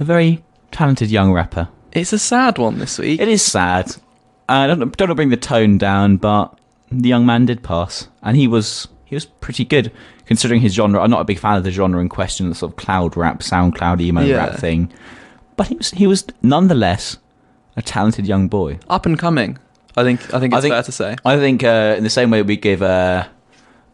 a 0.00 0.04
very 0.04 0.42
talented 0.72 1.10
young 1.10 1.30
rapper. 1.34 1.68
It's 1.92 2.14
a 2.14 2.18
sad 2.18 2.56
one 2.56 2.78
this 2.78 2.98
week. 2.98 3.20
It 3.20 3.28
is 3.28 3.42
sad. 3.42 3.90
Uh, 4.48 4.52
I 4.52 4.66
don't 4.68 4.78
don't 4.78 4.88
want 4.88 4.96
to 5.10 5.14
bring 5.14 5.28
the 5.28 5.36
tone 5.36 5.76
down, 5.76 6.16
but 6.16 6.58
the 6.90 7.10
young 7.10 7.26
man 7.26 7.44
did 7.44 7.62
pass, 7.62 8.08
and 8.22 8.34
he 8.34 8.48
was 8.48 8.88
he 9.04 9.14
was 9.14 9.26
pretty 9.26 9.66
good 9.66 9.92
considering 10.24 10.62
his 10.62 10.72
genre. 10.72 10.98
I'm 10.98 11.10
not 11.10 11.20
a 11.20 11.24
big 11.24 11.38
fan 11.38 11.58
of 11.58 11.62
the 11.64 11.70
genre 11.70 12.00
in 12.00 12.08
question, 12.08 12.48
the 12.48 12.54
sort 12.54 12.72
of 12.72 12.76
cloud 12.76 13.18
rap, 13.18 13.40
SoundCloud 13.40 14.00
emo 14.00 14.22
Yeah. 14.22 14.36
rap 14.36 14.54
thing, 14.58 14.90
but 15.58 15.66
he 15.66 15.74
was 15.74 15.90
he 15.90 16.06
was 16.06 16.24
nonetheless 16.40 17.18
a 17.76 17.82
talented 17.82 18.26
young 18.26 18.48
boy. 18.48 18.78
Up 18.88 19.04
and 19.04 19.18
coming. 19.18 19.58
I 19.98 20.04
think. 20.04 20.32
I 20.34 20.40
think 20.40 20.54
I 20.54 20.56
it's 20.58 20.62
think- 20.64 20.74
fair 20.74 20.82
to 20.82 20.92
say. 20.92 21.16
I 21.24 21.36
think 21.38 21.62
uh, 21.64 21.94
in 21.98 22.04
the 22.04 22.10
same 22.10 22.30
way 22.30 22.42
we 22.42 22.56
give 22.56 22.82
uh, 22.82 23.26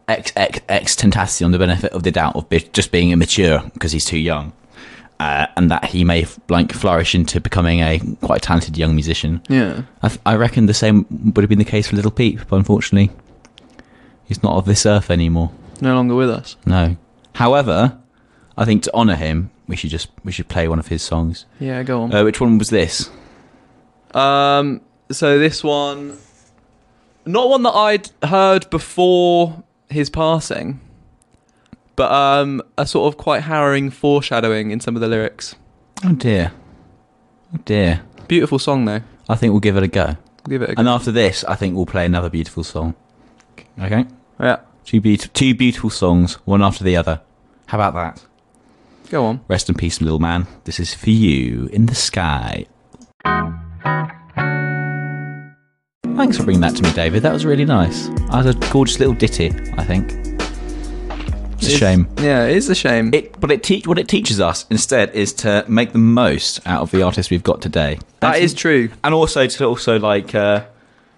ex 0.09 0.33
ex 0.37 0.61
ex 0.69 0.95
Tentacion 0.97 1.51
the 1.53 1.59
benefit 1.59 1.93
of 1.93 2.03
the 2.03 2.11
doubt 2.11 2.37
of 2.37 2.49
just 2.73 2.93
being 2.93 3.11
immature 3.11 3.63
because 3.75 3.93
he's 3.93 4.05
too 4.05 4.19
young, 4.19 4.53
uh, 5.21 5.47
and 5.57 5.71
that 5.71 5.87
he 5.87 6.05
may 6.05 6.27
like 6.49 6.73
flourish 6.73 7.15
into 7.15 7.41
becoming 7.41 7.81
a 7.81 7.99
quite 8.21 8.43
talented 8.43 8.77
young 8.77 8.95
musician. 8.95 9.43
Yeah. 9.49 9.83
I, 10.03 10.09
th- 10.09 10.21
I 10.27 10.37
reckon 10.37 10.67
the 10.67 10.75
same 10.75 11.07
would 11.35 11.43
have 11.43 11.49
been 11.49 11.59
the 11.59 11.65
case 11.65 11.89
for 11.89 11.97
Little 11.97 12.11
Peep, 12.11 12.41
but 12.49 12.57
unfortunately, 12.57 13.11
he's 14.25 14.43
not 14.43 14.57
of 14.57 14.67
this 14.67 14.85
earth 14.87 15.11
anymore. 15.11 15.51
No 15.81 15.95
longer 15.95 16.15
with 16.15 16.31
us. 16.31 16.57
No. 16.67 16.97
However, 17.35 17.99
I 18.57 18.65
think 18.65 18.83
to 18.85 18.95
honour 18.95 19.17
him, 19.17 19.51
we 19.67 19.75
should 19.77 19.91
just 19.91 20.09
we 20.23 20.31
should 20.33 20.49
play 20.49 20.69
one 20.69 20.79
of 20.79 20.89
his 20.89 21.03
songs. 21.03 21.47
Yeah. 21.59 21.83
Go 21.83 22.03
on. 22.03 22.15
Uh, 22.15 22.25
which 22.25 22.41
one 22.41 22.59
was 22.59 22.71
this? 22.71 23.11
Um, 24.15 24.81
so 25.14 25.38
this 25.38 25.62
one, 25.64 26.18
not 27.25 27.49
one 27.49 27.62
that 27.62 27.73
I'd 27.75 28.11
heard 28.23 28.68
before 28.71 29.62
his 29.88 30.11
passing, 30.11 30.80
but 31.97 32.11
um, 32.11 32.62
a 32.76 32.87
sort 32.87 33.12
of 33.12 33.18
quite 33.18 33.42
harrowing 33.42 33.90
foreshadowing 33.90 34.71
in 34.71 34.80
some 34.80 34.94
of 34.97 35.00
the 35.00 35.09
lyrics. 35.09 35.54
Oh 36.04 36.14
dear. 36.14 36.52
Oh 37.54 37.59
dear. 37.64 38.02
Beautiful 38.28 38.59
song 38.59 38.85
though. 38.85 39.00
I 39.28 39.37
think 39.37 39.52
we'll 39.52 39.61
give 39.61 39.76
it 39.76 39.83
a 39.83 39.88
go. 39.88 40.16
Give 40.49 40.62
it 40.62 40.71
a 40.71 40.78
And 40.78 40.88
after 40.88 41.11
this, 41.11 41.44
I 41.44 41.54
think 41.54 41.75
we'll 41.76 41.87
play 41.87 42.04
another 42.04 42.28
beautiful 42.28 42.64
song. 42.64 42.94
Okay? 43.80 44.06
yeah. 44.40 44.61
Two, 44.85 45.00
beaut- 45.00 45.30
two 45.33 45.54
beautiful 45.54 45.88
songs, 45.88 46.35
one 46.44 46.62
after 46.62 46.85
the 46.85 46.97
other. 46.97 47.23
How 47.66 47.78
about 47.78 47.94
that? 47.94 48.25
Go 49.11 49.25
on. 49.25 49.40
Rest 49.49 49.68
in 49.71 49.75
peace, 49.75 50.00
little 50.02 50.18
man. 50.18 50.47
This 50.64 50.78
is 50.78 50.92
for 50.92 51.11
you 51.11 51.68
in 51.73 51.87
the 51.87 51.94
sky. 51.94 52.66
Thanks 56.16 56.37
for 56.37 56.44
bringing 56.44 56.61
that 56.62 56.76
to 56.76 56.83
me, 56.83 56.92
David. 56.92 57.23
That 57.23 57.33
was 57.33 57.44
really 57.44 57.64
nice. 57.64 58.06
That 58.30 58.44
was 58.44 58.54
a 58.56 58.73
gorgeous 58.73 58.99
little 58.99 59.14
ditty, 59.14 59.49
I 59.76 59.85
think. 59.85 60.12
It's 61.59 61.66
a 61.66 61.76
shame. 61.76 62.06
Yeah, 62.18 62.44
it 62.47 62.56
is 62.56 62.68
a 62.68 62.75
shame. 62.75 63.12
It, 63.12 63.38
but 63.40 63.50
it 63.50 63.62
teach 63.62 63.87
what 63.87 63.99
it 63.99 64.06
teaches 64.09 64.40
us 64.40 64.64
instead 64.71 65.11
is 65.14 65.33
to 65.35 65.64
make 65.68 65.92
the 65.92 65.99
most 65.99 66.64
out 66.66 66.83
of 66.83 66.90
the 66.92 67.02
artists 67.02 67.30
we've 67.30 67.42
got 67.42 67.61
today. 67.61 67.99
that 68.21 68.37
And 68.37 68.44
is 68.44 68.54
true. 68.54 68.90
and 69.02 69.12
also 69.14 69.47
to 69.47 69.64
also 69.64 69.99
like 69.99 70.35
uh, 70.35 70.64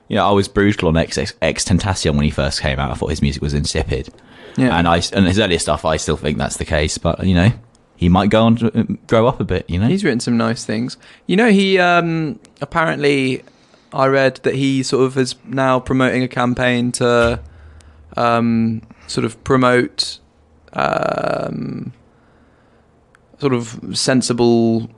you 0.08 0.16
know 0.16 0.26
I 0.26 0.32
was 0.32 0.48
brutal 0.48 0.88
on 0.88 0.96
X 0.96 1.18
X, 1.18 1.34
X 1.42 1.64
Tentacion 1.64 2.14
when 2.14 2.24
he 2.24 2.30
first 2.30 2.60
came 2.60 2.78
out. 2.78 2.90
I 2.90 2.94
thought 2.94 3.10
his 3.10 3.22
music 3.22 3.42
was 3.42 3.54
insipid, 3.54 4.08
Yeah. 4.56 4.76
and 4.78 4.86
I 4.88 5.02
and 5.12 5.26
his 5.26 5.38
earlier 5.38 5.58
stuff 5.58 5.84
I 5.84 5.96
still 5.98 6.16
think 6.16 6.38
that's 6.38 6.56
the 6.56 6.64
case. 6.64 6.96
But 6.98 7.24
you 7.26 7.34
know 7.34 7.50
he 7.96 8.08
might 8.08 8.30
go 8.30 8.44
on 8.44 8.56
to 8.56 8.78
uh, 8.80 8.84
grow 9.06 9.26
up 9.26 9.40
a 9.40 9.44
bit. 9.44 9.68
You 9.68 9.78
know 9.78 9.88
He's 9.88 10.04
written 10.04 10.20
some 10.20 10.36
nice 10.36 10.64
things. 10.64 10.96
You 11.26 11.36
know, 11.36 11.50
he 11.50 11.78
um, 11.78 12.38
apparently, 12.60 13.42
I 13.96 14.06
read 14.06 14.36
that 14.42 14.54
he 14.54 14.82
sort 14.82 15.06
of 15.06 15.16
is 15.16 15.34
now 15.44 15.80
promoting 15.80 16.22
a 16.22 16.28
campaign 16.28 16.92
to 16.92 17.40
um, 18.16 18.82
sort 19.06 19.24
of 19.24 19.42
promote 19.44 20.18
um, 20.72 21.92
sort 23.38 23.52
of 23.52 23.78
sensible 23.94 24.90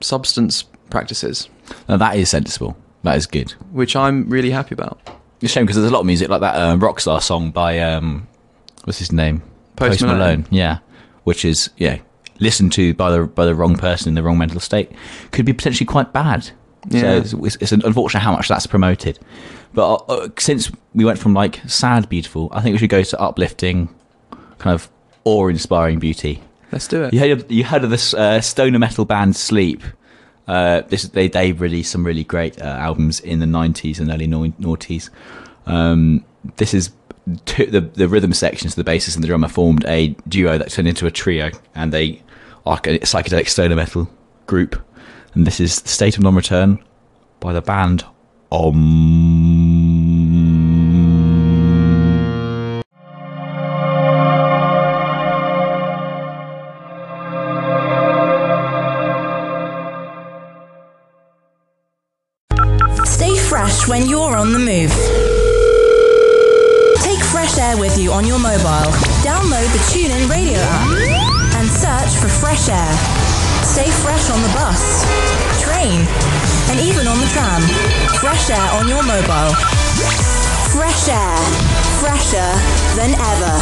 substance 0.00 0.64
practices, 0.90 1.48
Now, 1.88 1.96
that 1.96 2.16
is 2.16 2.28
sensible. 2.30 2.76
That 3.02 3.16
is 3.16 3.26
good. 3.26 3.52
which 3.72 3.96
I'm 3.96 4.28
really 4.28 4.50
happy 4.50 4.74
about. 4.74 5.00
It's 5.40 5.50
a 5.50 5.54
shame 5.54 5.64
because 5.64 5.76
there's 5.76 5.90
a 5.90 5.92
lot 5.92 6.00
of 6.00 6.06
music 6.06 6.28
like 6.28 6.40
that 6.40 6.54
uh, 6.54 6.76
Rockstar 6.76 7.20
song 7.20 7.50
by 7.50 7.80
um, 7.80 8.28
what's 8.84 8.98
his 8.98 9.10
name 9.10 9.42
Post 9.74 10.02
Malone. 10.02 10.46
Yeah, 10.50 10.78
which 11.24 11.44
is 11.44 11.70
yeah 11.78 11.98
listened 12.38 12.72
to 12.72 12.94
by 12.94 13.10
the 13.10 13.24
by 13.24 13.44
the 13.44 13.54
wrong 13.54 13.76
person 13.76 14.08
in 14.08 14.14
the 14.14 14.22
wrong 14.22 14.38
mental 14.38 14.60
state 14.60 14.92
could 15.32 15.44
be 15.44 15.52
potentially 15.52 15.86
quite 15.86 16.12
bad. 16.12 16.50
Yeah. 16.88 17.22
So 17.22 17.44
it's, 17.44 17.56
it's 17.56 17.72
unfortunate 17.72 18.20
how 18.20 18.32
much 18.32 18.48
that's 18.48 18.66
promoted. 18.66 19.18
But 19.74 19.94
uh, 20.08 20.12
uh, 20.12 20.28
since 20.38 20.70
we 20.94 21.04
went 21.04 21.18
from 21.18 21.34
like 21.34 21.60
sad, 21.66 22.08
beautiful, 22.08 22.48
I 22.52 22.60
think 22.60 22.74
we 22.74 22.78
should 22.78 22.90
go 22.90 23.02
to 23.02 23.20
uplifting, 23.20 23.88
kind 24.58 24.74
of 24.74 24.90
awe-inspiring 25.24 25.98
beauty. 25.98 26.42
Let's 26.72 26.88
do 26.88 27.04
it. 27.04 27.12
You 27.12 27.20
heard 27.20 27.30
of, 27.30 27.50
you 27.50 27.64
heard 27.64 27.84
of 27.84 27.90
this 27.90 28.14
uh, 28.14 28.40
stoner 28.40 28.78
metal 28.78 29.04
band 29.04 29.36
Sleep? 29.36 29.82
Uh, 30.48 30.80
this 30.88 31.04
they 31.04 31.28
they 31.28 31.52
released 31.52 31.92
some 31.92 32.04
really 32.04 32.24
great 32.24 32.60
uh, 32.60 32.64
albums 32.64 33.20
in 33.20 33.38
the 33.38 33.46
'90s 33.46 34.00
and 34.00 34.10
early 34.10 34.26
noughties. 34.26 35.08
Um, 35.66 36.24
this 36.56 36.74
is 36.74 36.90
two, 37.44 37.66
the 37.66 37.80
the 37.80 38.08
rhythm 38.08 38.32
sections, 38.32 38.74
the 38.74 38.84
bassist 38.84 39.14
and 39.14 39.22
the 39.22 39.28
drummer 39.28 39.48
formed 39.48 39.84
a 39.86 40.08
duo 40.26 40.58
that 40.58 40.70
turned 40.70 40.88
into 40.88 41.06
a 41.06 41.10
trio, 41.10 41.50
and 41.74 41.92
they 41.92 42.22
are 42.66 42.78
a 42.78 42.98
psychedelic 43.00 43.48
stoner 43.48 43.76
metal 43.76 44.10
group. 44.46 44.82
And 45.34 45.46
this 45.46 45.60
is 45.60 45.76
"State 45.76 46.16
of 46.18 46.22
Non-Return" 46.22 46.78
by 47.40 47.52
the 47.54 47.62
band 47.62 48.04
Om. 48.50 50.02
Stay 63.06 63.36
fresh 63.38 63.88
when 63.88 64.06
you're 64.08 64.36
on 64.36 64.52
the 64.52 64.58
move. 64.58 64.92
Fresh 78.22 78.50
Air 78.50 78.70
on 78.78 78.86
your 78.88 79.02
mobile. 79.02 79.52
Fresh 80.70 81.08
Air. 81.08 81.38
Fresher 81.98 82.50
than 82.96 83.10
ever. 83.18 83.54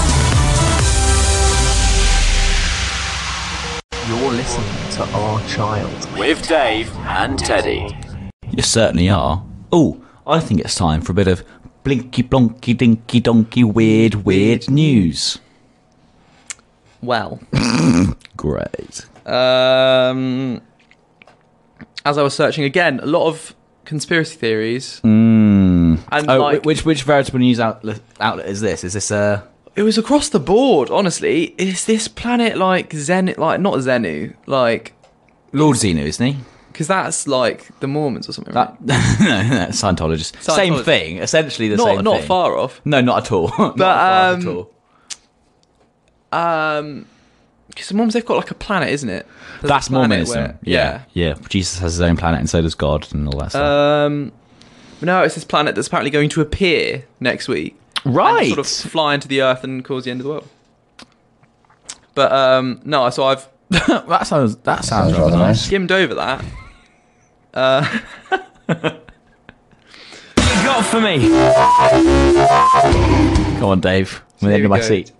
You're 4.06 4.32
listening 4.32 4.92
to 4.96 5.02
Our 5.16 5.40
Child. 5.48 6.18
With 6.18 6.46
Dave 6.46 6.94
and 6.98 7.38
Teddy. 7.38 7.96
You 8.50 8.62
certainly 8.62 9.08
are. 9.08 9.42
Oh, 9.72 10.04
I 10.26 10.40
think 10.40 10.60
it's 10.60 10.74
time 10.74 11.00
for 11.00 11.12
a 11.12 11.14
bit 11.14 11.26
of 11.28 11.42
blinky 11.82 12.22
blonky 12.22 12.76
dinky 12.76 13.20
donkey 13.20 13.64
weird 13.64 14.26
weird 14.26 14.70
news. 14.70 15.38
Well, 17.02 17.40
Great. 18.36 19.06
um, 19.26 20.60
as 22.04 22.18
I 22.18 22.22
was 22.22 22.34
searching 22.34 22.64
again, 22.64 23.00
a 23.00 23.06
lot 23.06 23.26
of 23.26 23.54
conspiracy 23.90 24.36
theories. 24.36 25.00
Mm. 25.04 25.98
And 26.10 26.30
oh, 26.30 26.38
like- 26.38 26.64
which 26.64 26.84
which 26.84 27.02
veritable 27.02 27.40
news 27.40 27.60
outlet, 27.60 28.00
outlet 28.20 28.46
is 28.46 28.60
this? 28.60 28.84
Is 28.84 28.94
this 28.94 29.10
uh 29.10 29.42
It 29.76 29.82
was 29.82 29.98
across 29.98 30.30
the 30.30 30.40
board, 30.40 30.90
honestly. 30.90 31.54
Is 31.58 31.84
this 31.84 32.08
planet 32.08 32.56
like 32.56 32.92
Zen, 32.94 33.34
like 33.36 33.60
not 33.60 33.74
Xenu, 33.78 34.34
like 34.46 34.94
Lord 35.52 35.76
Xenu, 35.76 36.04
isn't 36.04 36.26
he? 36.26 36.36
because 36.72 36.86
that's 36.86 37.26
like 37.26 37.68
the 37.80 37.88
Mormons 37.88 38.28
or 38.28 38.32
something, 38.32 38.54
right? 38.54 38.70
That 38.86 39.20
no, 39.20 39.66
Scientologist. 39.68 40.40
Same 40.40 40.82
thing, 40.82 41.18
essentially 41.18 41.68
the 41.68 41.76
not 41.76 41.86
same 41.86 42.04
not 42.04 42.18
thing. 42.20 42.28
far 42.28 42.56
off. 42.56 42.80
No, 42.84 43.02
not 43.02 43.26
at 43.26 43.32
all. 43.32 43.48
not 43.58 43.76
But, 43.76 43.78
far 43.78 44.32
um, 44.32 44.40
at 44.40 44.46
all. 44.46 44.72
Um, 46.32 47.06
Because 47.70 47.88
the 47.88 47.94
Mormons, 47.94 48.14
they've 48.14 48.24
got 48.26 48.36
like 48.36 48.50
a 48.50 48.54
planet, 48.54 48.90
isn't 48.90 49.08
it? 49.08 49.26
There's 49.60 49.64
a 49.64 49.66
That's 49.68 49.88
planet 49.88 50.08
Mormonism. 50.08 50.42
where- 50.42 50.58
yeah. 50.62 51.02
yeah, 51.14 51.34
Jesus 51.48 51.78
has 51.78 51.92
his 51.94 52.00
own 52.02 52.16
planet, 52.16 52.40
and 52.40 52.50
so 52.50 52.60
does 52.60 52.74
God, 52.74 53.08
and 53.12 53.26
all 53.28 53.38
that 53.40 53.50
stuff. 53.50 53.62
Um, 53.62 54.32
no, 55.00 55.22
it's 55.22 55.34
this 55.36 55.44
planet 55.44 55.74
that's 55.74 55.86
apparently 55.88 56.10
going 56.10 56.28
to 56.30 56.40
appear 56.42 57.04
next 57.20 57.48
week. 57.48 57.76
and 58.04 58.14
right. 58.14 58.48
sort 58.48 58.58
of 58.58 58.66
fly 58.66 59.14
into 59.14 59.28
the 59.28 59.40
Earth 59.42 59.64
and 59.64 59.84
cause 59.84 60.04
the 60.04 60.10
end 60.10 60.20
of 60.20 60.24
the 60.24 60.30
world. 60.30 60.48
But 62.14 62.32
um, 62.32 62.80
no, 62.84 63.08
so 63.10 63.24
I've 63.24 63.48
that 63.70 64.26
sounds. 64.26 64.56
That 64.56 64.84
sounds 64.84 65.12
rather 65.16 65.36
nice. 65.38 65.64
skimmed 65.64 65.92
over 65.92 66.14
that. 66.16 66.44
Uh, 67.54 67.98
You 70.38 70.66
got 70.66 70.84
for 70.84 71.00
me. 71.00 71.28
Come 73.58 73.64
on, 73.70 73.80
Dave. 73.80 74.22
I'm 74.42 74.48
at 74.48 74.50
the 74.50 74.54
end 74.56 74.64
of 74.64 74.70
my 74.70 74.78
go. 74.80 74.84
seat. 74.84 75.12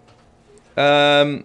um, 0.77 1.45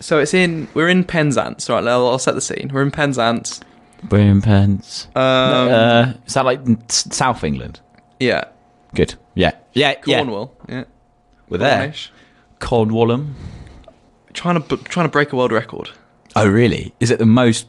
so 0.00 0.18
it's 0.18 0.34
in 0.34 0.68
we're 0.74 0.88
in 0.88 1.04
Penzance, 1.04 1.68
right? 1.68 1.86
I'll, 1.86 2.06
I'll 2.08 2.18
set 2.18 2.34
the 2.34 2.40
scene. 2.40 2.70
We're 2.72 2.82
in 2.82 2.90
Penzance. 2.90 3.60
Boom 4.04 4.40
pants. 4.42 5.08
Um, 5.16 5.22
uh, 5.22 6.12
is 6.24 6.34
that 6.34 6.44
like 6.44 6.60
s- 6.88 7.08
South 7.14 7.42
England? 7.42 7.80
yeah, 8.20 8.44
Good. 8.94 9.14
Yeah. 9.34 9.52
Yeah. 9.72 9.94
Yeah. 10.06 10.18
Cornwall. 10.18 10.56
Yeah, 10.68 10.84
We're 11.48 11.58
there. 11.58 11.92
Cornwallum. 12.60 13.34
Trying 14.34 14.62
to 14.62 14.76
trying 14.76 15.06
to 15.06 15.10
break 15.10 15.32
a 15.32 15.36
world 15.36 15.50
record. 15.52 15.90
Oh, 16.36 16.46
really? 16.48 16.94
Is 17.00 17.10
it 17.10 17.18
the 17.18 17.26
most 17.26 17.66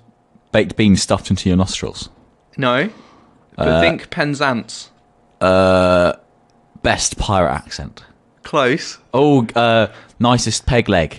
baked 0.51 0.75
beans 0.75 1.01
stuffed 1.01 1.29
into 1.31 1.49
your 1.49 1.57
nostrils? 1.57 2.09
No, 2.57 2.89
but 3.55 3.67
Uh, 3.67 3.81
think 3.81 4.09
Penzance. 4.11 4.91
Uh, 5.41 6.13
best 6.83 7.17
pirate 7.17 7.53
accent. 7.53 8.03
Close. 8.43 8.97
Oh, 9.13 9.47
uh, 9.55 9.87
nicest 10.19 10.65
peg 10.65 10.89
leg. 10.89 11.17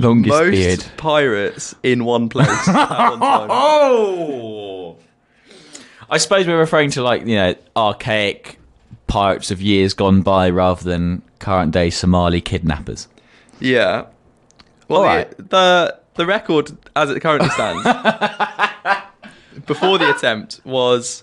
Longest 0.00 0.28
Most 0.28 0.50
beard. 0.50 0.84
pirates 0.96 1.74
in 1.82 2.04
one 2.04 2.28
place. 2.28 2.48
at 2.68 3.10
one 3.10 3.20
time. 3.20 3.48
Oh! 3.50 4.96
I 6.10 6.18
suppose 6.18 6.46
we're 6.46 6.58
referring 6.58 6.90
to 6.92 7.02
like 7.02 7.26
you 7.26 7.36
know 7.36 7.54
archaic 7.76 8.58
pirates 9.08 9.50
of 9.50 9.60
years 9.60 9.94
gone 9.94 10.22
by 10.22 10.48
rather 10.50 10.82
than 10.84 11.22
current 11.38 11.72
day 11.72 11.90
Somali 11.90 12.40
kidnappers. 12.40 13.08
Yeah. 13.60 14.06
Well, 14.88 15.00
All 15.00 15.02
the, 15.02 15.08
right. 15.08 15.36
the 15.50 15.98
the 16.14 16.26
record 16.26 16.70
as 16.96 17.10
it 17.10 17.20
currently 17.20 17.50
stands 17.50 17.82
before 19.66 19.98
the 19.98 20.14
attempt 20.14 20.60
was 20.64 21.22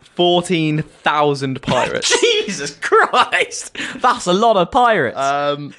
fourteen 0.00 0.82
thousand 0.82 1.62
pirates. 1.62 2.18
Jesus 2.46 2.76
Christ, 2.80 3.76
that's 3.96 4.26
a 4.26 4.32
lot 4.32 4.56
of 4.56 4.70
pirates. 4.72 5.16
um, 5.18 5.72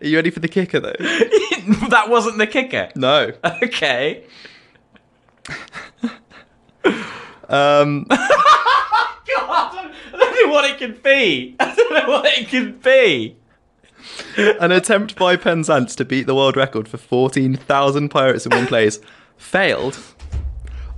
are 0.00 0.06
you 0.06 0.16
ready 0.16 0.30
for 0.30 0.40
the 0.40 0.48
kicker 0.48 0.80
though? 0.80 0.94
that 0.98 2.06
wasn't 2.08 2.38
the 2.38 2.46
kicker. 2.46 2.90
No. 2.94 3.32
Okay. 3.62 4.24
Um, 7.48 8.04
God, 8.08 8.18
I 9.38 9.90
don't 10.12 10.46
know 10.46 10.52
what 10.52 10.68
it 10.68 10.78
could 10.78 11.02
be. 11.02 11.54
I 11.60 11.74
don't 11.74 11.92
know 11.92 12.08
what 12.08 12.26
it 12.26 12.48
could 12.48 12.82
be. 12.82 13.36
an 14.36 14.72
attempt 14.72 15.14
by 15.16 15.36
Penzance 15.36 15.94
to 15.96 16.04
beat 16.04 16.26
the 16.26 16.34
world 16.34 16.56
record 16.56 16.88
for 16.88 16.96
fourteen 16.96 17.56
thousand 17.56 18.08
pirates 18.08 18.46
in 18.46 18.50
one 18.50 18.66
place 18.66 18.98
failed 19.36 19.98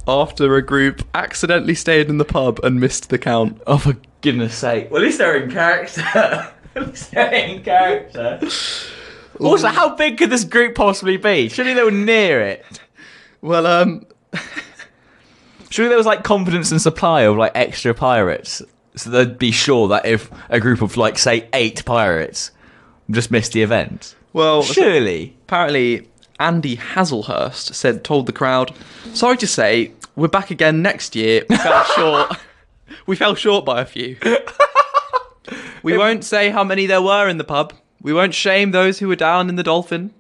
after 0.07 0.57
a 0.57 0.63
group 0.63 1.03
accidentally 1.15 1.75
stayed 1.75 2.09
in 2.09 2.17
the 2.17 2.25
pub 2.25 2.59
and 2.65 2.81
missed 2.81 3.11
the 3.11 3.19
count. 3.19 3.61
Oh, 3.67 3.77
for 3.77 3.97
goodness 4.23 4.55
sake. 4.55 4.91
Well, 4.91 5.03
at 5.03 5.07
least 5.07 5.19
they're 5.19 5.43
in 5.43 5.51
character. 5.51 6.51
they're 7.13 7.33
in 7.33 7.63
character. 7.63 8.41
Also, 9.41 9.69
how 9.69 9.95
big 9.95 10.19
could 10.19 10.31
this 10.31 10.45
group 10.45 10.75
possibly 10.75 11.17
be? 11.17 11.49
Surely 11.49 11.75
they 11.75 11.83
were 11.83 11.91
near 11.91 12.41
it. 12.41 12.65
Well, 13.41 13.67
um, 13.67 14.07
Surely 15.71 15.89
there 15.91 15.99
was 15.99 16.07
like 16.07 16.25
confidence 16.25 16.71
and 16.73 16.81
supply 16.81 17.23
of 17.23 17.37
like 17.37 17.53
extra 17.55 17.95
pirates. 17.95 18.63
So 18.97 19.11
they'd 19.11 19.39
be 19.39 19.53
sure 19.53 19.87
that 19.89 20.07
if 20.07 20.31
a 20.49 20.59
group 20.59 20.83
of 20.83 20.97
like, 20.97 21.19
say, 21.19 21.49
eight 21.53 21.85
pirates 21.85 22.51
just 23.11 23.31
missed 23.31 23.53
the 23.53 23.63
event. 23.63 24.15
well, 24.33 24.63
Surely. 24.63 25.37
apparently 25.45 26.09
Andy 26.41 26.77
Hazelhurst 26.77 27.75
said 27.75 28.03
told 28.05 28.27
the 28.27 28.33
crowd, 28.33 28.73
"Sorry 29.15 29.37
to 29.37 29.47
say, 29.47 29.93
we're 30.17 30.29
back 30.29 30.51
again 30.51 30.83
next 30.83 31.15
year. 31.15 31.45
We 31.49 31.57
fell 31.57 31.85
short. 31.97 32.33
we 33.07 33.15
fell 33.17 33.35
short 33.35 33.65
by 33.65 33.81
a 33.83 33.87
few. 33.87 34.17
We 35.83 35.97
won't 35.97 36.25
say 36.25 36.51
how 36.51 36.65
many 36.65 36.87
there 36.87 37.03
were 37.03 37.29
in 37.29 37.39
the 37.39 37.45
pub. 37.45 37.73
We 38.01 38.13
won't 38.13 38.35
shame 38.35 38.71
those 38.71 38.99
who 38.99 39.09
were 39.09 39.17
down 39.17 39.49
in 39.49 39.57
the 39.57 39.63
Dolphin, 39.63 40.13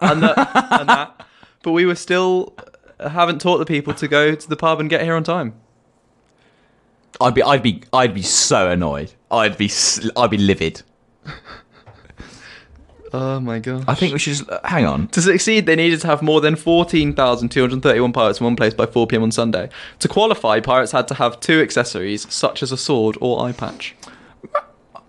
and, 0.00 0.22
the, 0.22 0.30
and 0.80 0.88
that. 0.88 1.26
But 1.62 1.72
we 1.72 1.86
were 1.86 1.94
still 1.94 2.54
uh, 2.98 3.08
haven't 3.08 3.40
taught 3.40 3.58
the 3.58 3.66
people 3.66 3.94
to 3.94 4.08
go 4.08 4.34
to 4.34 4.48
the 4.48 4.56
pub 4.56 4.80
and 4.80 4.90
get 4.90 5.02
here 5.02 5.14
on 5.14 5.24
time. 5.24 5.54
I'd 7.20 7.34
be, 7.34 7.42
I'd 7.42 7.62
be, 7.62 7.82
I'd 7.92 8.14
be 8.14 8.22
so 8.22 8.70
annoyed. 8.70 9.12
I'd 9.30 9.56
be, 9.56 9.70
I'd 10.16 10.30
be 10.30 10.38
livid. 10.38 10.82
Oh 13.12 13.40
my 13.40 13.58
god! 13.58 13.86
I 13.88 13.94
think 13.94 14.12
we 14.12 14.20
should 14.20 14.34
just, 14.34 14.48
uh, 14.48 14.60
hang 14.62 14.86
on. 14.86 15.08
To 15.08 15.20
succeed, 15.20 15.66
they 15.66 15.74
needed 15.74 16.00
to 16.02 16.06
have 16.06 16.22
more 16.22 16.40
than 16.40 16.54
14,231 16.54 18.12
pirates 18.12 18.38
in 18.38 18.44
one 18.44 18.54
place 18.54 18.72
by 18.72 18.86
4 18.86 19.08
pm 19.08 19.24
on 19.24 19.32
Sunday. 19.32 19.68
To 19.98 20.06
qualify, 20.06 20.60
pirates 20.60 20.92
had 20.92 21.08
to 21.08 21.14
have 21.14 21.40
two 21.40 21.60
accessories, 21.60 22.32
such 22.32 22.62
as 22.62 22.70
a 22.70 22.76
sword 22.76 23.18
or 23.20 23.44
eye 23.44 23.50
patch. 23.50 23.96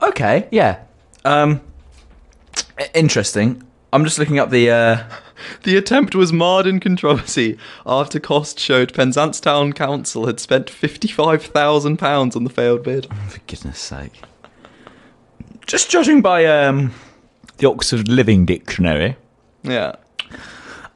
Okay, 0.02 0.48
yeah. 0.52 0.80
Um, 1.26 1.62
interesting. 2.94 3.62
I'm 3.94 4.04
just 4.04 4.20
looking 4.20 4.40
up 4.40 4.50
the. 4.50 4.70
Uh, 4.72 5.04
The 5.64 5.76
attempt 5.76 6.14
was 6.14 6.32
marred 6.32 6.68
in 6.68 6.80
controversy 6.80 7.58
after 7.84 8.20
Cost 8.20 8.60
showed 8.60 8.94
Penzance 8.94 9.40
Town 9.40 9.74
Council 9.74 10.28
had 10.28 10.40
spent 10.40 10.68
£55,000 10.68 12.36
on 12.36 12.44
the 12.44 12.50
failed 12.52 12.84
bid. 12.84 13.08
for 13.28 13.40
goodness 13.48 13.80
sake. 13.80 14.22
Just 15.66 15.90
judging 15.90 16.22
by 16.22 16.46
um, 16.46 16.94
the 17.58 17.68
Oxford 17.68 18.08
Living 18.08 18.46
Dictionary, 18.46 19.18
Yeah. 19.64 19.96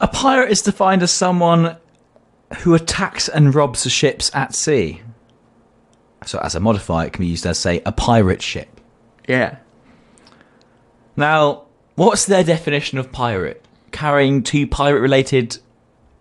a 0.00 0.06
pirate 0.06 0.52
is 0.52 0.62
defined 0.62 1.02
as 1.02 1.10
someone 1.10 1.76
who 2.58 2.72
attacks 2.74 3.28
and 3.28 3.52
robs 3.52 3.82
the 3.82 3.90
ships 3.90 4.30
at 4.32 4.54
sea. 4.54 5.02
So, 6.24 6.38
as 6.38 6.54
a 6.54 6.60
modifier, 6.60 7.08
it 7.08 7.14
can 7.14 7.22
be 7.24 7.28
used 7.28 7.46
as, 7.46 7.58
say, 7.58 7.82
a 7.84 7.90
pirate 7.90 8.42
ship. 8.42 8.75
Yeah. 9.26 9.56
Now, 11.16 11.64
what's 11.94 12.26
their 12.26 12.44
definition 12.44 12.98
of 12.98 13.10
pirate? 13.12 13.64
Carrying 13.92 14.42
two 14.42 14.66
pirate-related, 14.66 15.58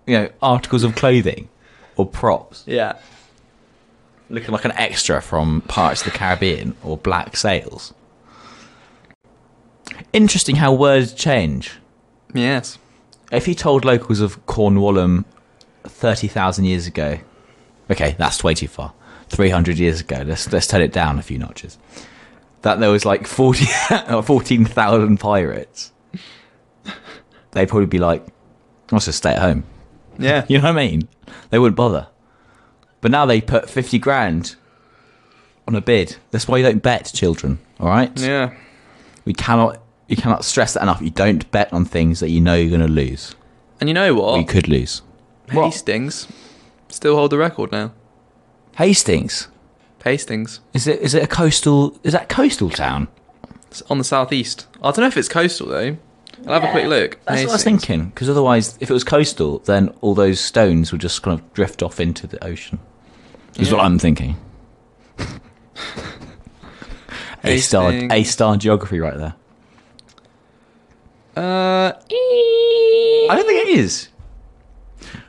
you 0.08 0.18
know, 0.18 0.30
articles 0.42 0.84
of 0.84 0.96
clothing 0.96 1.50
or 1.98 2.06
props, 2.06 2.64
Yeah. 2.66 2.94
looking 4.30 4.52
like 4.52 4.66
an 4.66 4.72
extra 4.74 5.22
from 5.22 5.62
Pirates 5.68 6.06
of 6.06 6.12
the 6.12 6.18
Caribbean 6.18 6.76
or 6.84 6.98
Black 6.98 7.36
Sails. 7.38 7.94
Interesting 10.14 10.56
how 10.58 10.74
words 10.74 11.14
change. 11.14 11.74
Yes. 12.34 12.78
If 13.32 13.48
you 13.48 13.56
told 13.56 13.86
locals 13.86 14.20
of 14.22 14.46
Cornwallum 14.46 15.26
30,000 15.84 16.66
years 16.66 16.88
ago, 16.88 17.20
okay, 17.92 18.16
that's 18.18 18.44
way 18.44 18.54
too 18.54 18.68
far. 18.68 18.94
300 19.30 19.78
years 19.80 20.02
ago, 20.02 20.24
let's, 20.26 20.52
let's 20.52 20.68
turn 20.68 20.82
it 20.82 20.94
down 20.94 21.18
a 21.20 21.22
few 21.22 21.38
notches. 21.38 21.78
That 22.66 22.80
there 22.80 22.90
was 22.90 23.06
like 23.06 23.28
40 23.28 23.66
uh, 23.92 24.16
or 24.16 24.24
14,000 24.24 25.20
pirates, 25.20 25.92
they'd 27.52 27.70
probably 27.70 27.86
be 27.86 28.00
like, 28.00 28.26
"I'll 28.92 28.98
just 28.98 29.20
stay 29.20 29.34
at 29.34 29.40
home. 29.40 29.66
Yeah. 30.18 30.46
You 30.50 30.58
know 30.58 30.74
what 30.74 30.80
I 30.80 30.88
mean? 30.88 31.08
They 31.52 31.60
wouldn't 31.60 31.76
bother. 31.76 32.08
But 33.02 33.12
now 33.12 33.28
they 33.28 33.40
put 33.40 33.70
50 33.70 34.00
grand 34.00 34.56
on 35.68 35.76
a 35.76 35.82
bid. 35.82 36.16
That's 36.32 36.48
why 36.48 36.58
you 36.58 36.64
don't 36.64 36.82
bet, 36.82 37.12
children, 37.14 37.60
all 37.80 37.88
right? 37.88 38.12
Yeah. 38.20 38.56
We 39.26 39.34
cannot. 39.34 39.84
You 40.08 40.16
cannot 40.18 40.44
stress 40.44 40.74
that 40.74 40.82
enough. 40.82 41.04
You 41.04 41.12
don't 41.12 41.50
bet 41.52 41.72
on 41.72 41.86
things 41.86 42.20
that 42.20 42.32
you 42.32 42.42
know 42.42 42.56
you're 42.56 42.76
going 42.76 42.82
to 42.82 42.92
lose. 42.92 43.36
And 43.80 43.90
you 43.90 43.94
know 43.94 44.16
what? 44.16 44.40
We 44.40 44.44
could 44.44 44.68
lose. 44.68 45.04
Hastings 45.50 46.28
still 46.90 47.16
hold 47.16 47.32
the 47.32 47.38
record 47.38 47.72
now. 47.72 47.94
Hastings. 48.78 49.50
Hastings. 50.06 50.62
Is 50.74 50.88
it? 50.88 51.02
Is 51.02 51.14
it 51.14 51.24
a 51.24 51.28
coastal? 51.28 52.00
Is 52.04 52.14
that 52.14 52.24
a 52.24 52.28
coastal 52.28 52.70
town? 52.70 53.08
It's 53.70 53.82
on 53.90 53.98
the 53.98 54.04
southeast. 54.04 54.68
I 54.78 54.92
don't 54.92 55.00
know 55.00 55.08
if 55.08 55.18
it's 55.18 55.28
coastal 55.28 55.68
though. 55.68 55.98
I'll 56.46 56.54
have 56.54 56.64
a 56.64 56.72
quick 56.72 56.86
look. 56.86 57.12
That's 57.26 57.26
what 57.26 57.32
I 57.40 57.44
was 57.46 57.52
Hastings. 57.64 57.86
thinking. 57.86 58.10
Because 58.10 58.30
otherwise, 58.30 58.78
if 58.80 58.90
it 58.90 58.94
was 58.94 59.04
coastal, 59.04 59.60
then 59.60 59.90
all 60.02 60.14
those 60.14 60.40
stones 60.40 60.92
would 60.92 61.02
just 61.02 61.22
kind 61.24 61.40
of 61.40 61.54
drift 61.54 61.82
off 61.82 62.00
into 62.00 62.28
the 62.28 62.42
ocean. 62.44 62.80
Is 63.58 63.72
what 63.72 63.82
I'm 63.82 63.98
thinking. 64.00 64.36
A 67.44 67.58
star, 67.58 67.92
Hastings. 67.92 68.14
A 68.14 68.24
star 68.24 68.58
geography 68.58 69.00
right 69.00 69.18
there. 69.18 69.36
Uh, 71.38 71.94
I 71.94 73.28
don't 73.30 73.46
think 73.46 73.68
it 73.68 73.78
is. 73.80 74.10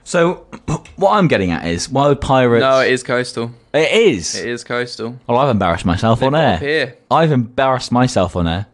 So, 0.04 0.46
what 0.96 1.12
I'm 1.12 1.28
getting 1.28 1.50
at 1.50 1.66
is 1.66 1.88
why 1.88 2.08
would 2.08 2.20
pirates? 2.20 2.60
No, 2.60 2.80
it 2.80 2.90
is 2.92 3.02
coastal. 3.02 3.52
It 3.76 3.92
is. 3.92 4.34
It 4.36 4.48
is 4.48 4.64
coastal. 4.64 5.18
Well, 5.26 5.38
I've 5.38 5.50
embarrassed 5.50 5.84
myself 5.84 6.22
on 6.22 6.32
They've 6.32 6.40
got 6.40 6.62
air. 6.62 6.68
here. 6.68 6.96
I've 7.10 7.32
embarrassed 7.32 7.92
myself 7.92 8.36
on 8.36 8.46
air. 8.48 8.66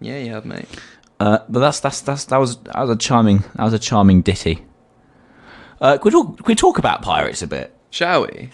Yeah, 0.00 0.18
you 0.18 0.32
have, 0.32 0.44
mate. 0.44 0.66
Uh, 1.20 1.38
but 1.48 1.60
that's 1.60 1.80
that's 1.80 2.00
that's 2.00 2.24
that 2.26 2.38
was 2.38 2.56
that 2.64 2.78
was 2.78 2.90
a 2.90 2.96
charming 2.96 3.38
that 3.54 3.64
was 3.64 3.72
a 3.72 3.78
charming 3.78 4.22
ditty. 4.22 4.64
Uh, 5.80 5.96
could 5.98 6.06
we 6.06 6.10
talk 6.22 6.36
could 6.38 6.48
we 6.48 6.54
talk 6.54 6.78
about 6.78 7.02
pirates 7.02 7.42
a 7.42 7.46
bit? 7.46 7.72
Shall 7.90 8.22
we? 8.26 8.50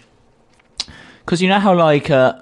Because 1.24 1.40
you 1.42 1.48
know 1.48 1.58
how 1.60 1.74
like 1.74 2.10
uh, 2.10 2.38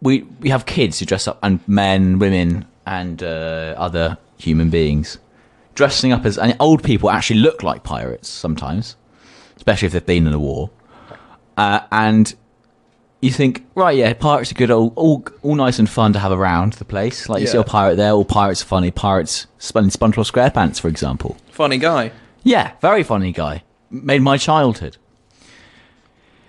we 0.00 0.22
we 0.40 0.50
have 0.50 0.66
kids 0.66 0.98
who 0.98 1.06
dress 1.06 1.26
up 1.26 1.38
and 1.42 1.60
men, 1.66 2.18
women, 2.18 2.66
and 2.86 3.22
uh, 3.22 3.74
other 3.76 4.18
human 4.38 4.70
beings 4.70 5.18
dressing 5.74 6.12
up 6.12 6.24
as 6.26 6.36
and 6.36 6.54
old 6.60 6.82
people 6.82 7.08
actually 7.10 7.40
look 7.40 7.62
like 7.62 7.82
pirates 7.82 8.28
sometimes, 8.28 8.96
especially 9.56 9.86
if 9.86 9.92
they've 9.92 10.04
been 10.04 10.26
in 10.26 10.32
a 10.34 10.38
war. 10.38 10.70
Uh, 11.56 11.80
and 11.92 12.34
you 13.20 13.30
think, 13.30 13.66
right, 13.74 13.96
yeah, 13.96 14.12
pirates 14.14 14.50
are 14.50 14.54
good, 14.54 14.70
all, 14.70 14.92
all 14.96 15.24
all 15.42 15.54
nice 15.54 15.78
and 15.78 15.88
fun 15.88 16.12
to 16.14 16.18
have 16.18 16.32
around 16.32 16.74
the 16.74 16.84
place. 16.84 17.28
Like 17.28 17.40
you 17.42 17.46
see 17.46 17.54
Yeah. 17.58 17.60
a 17.62 17.64
pirate 17.64 17.96
there, 17.96 18.12
all 18.12 18.24
pirates 18.24 18.62
are 18.62 18.66
funny. 18.66 18.90
Pirates 18.90 19.46
spun 19.58 19.84
in 19.84 19.90
SpongeBob 19.90 20.30
SquarePants, 20.30 20.80
for 20.80 20.88
example. 20.88 21.36
Funny 21.50 21.76
guy. 21.78 22.12
Yeah, 22.42 22.72
very 22.80 23.02
funny 23.02 23.32
guy. 23.32 23.62
Made 23.90 24.22
my 24.22 24.38
childhood. 24.38 24.96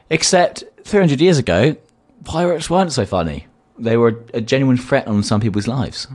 Except 0.09 0.63
300 0.83 1.21
years 1.21 1.37
ago, 1.37 1.75
pirates 2.23 2.69
weren't 2.69 2.91
so 2.91 3.05
funny. 3.05 3.47
They 3.77 3.97
were 3.97 4.19
a 4.33 4.41
genuine 4.41 4.77
threat 4.77 5.07
on 5.07 5.23
some 5.23 5.41
people's 5.41 5.67
lives. 5.67 6.07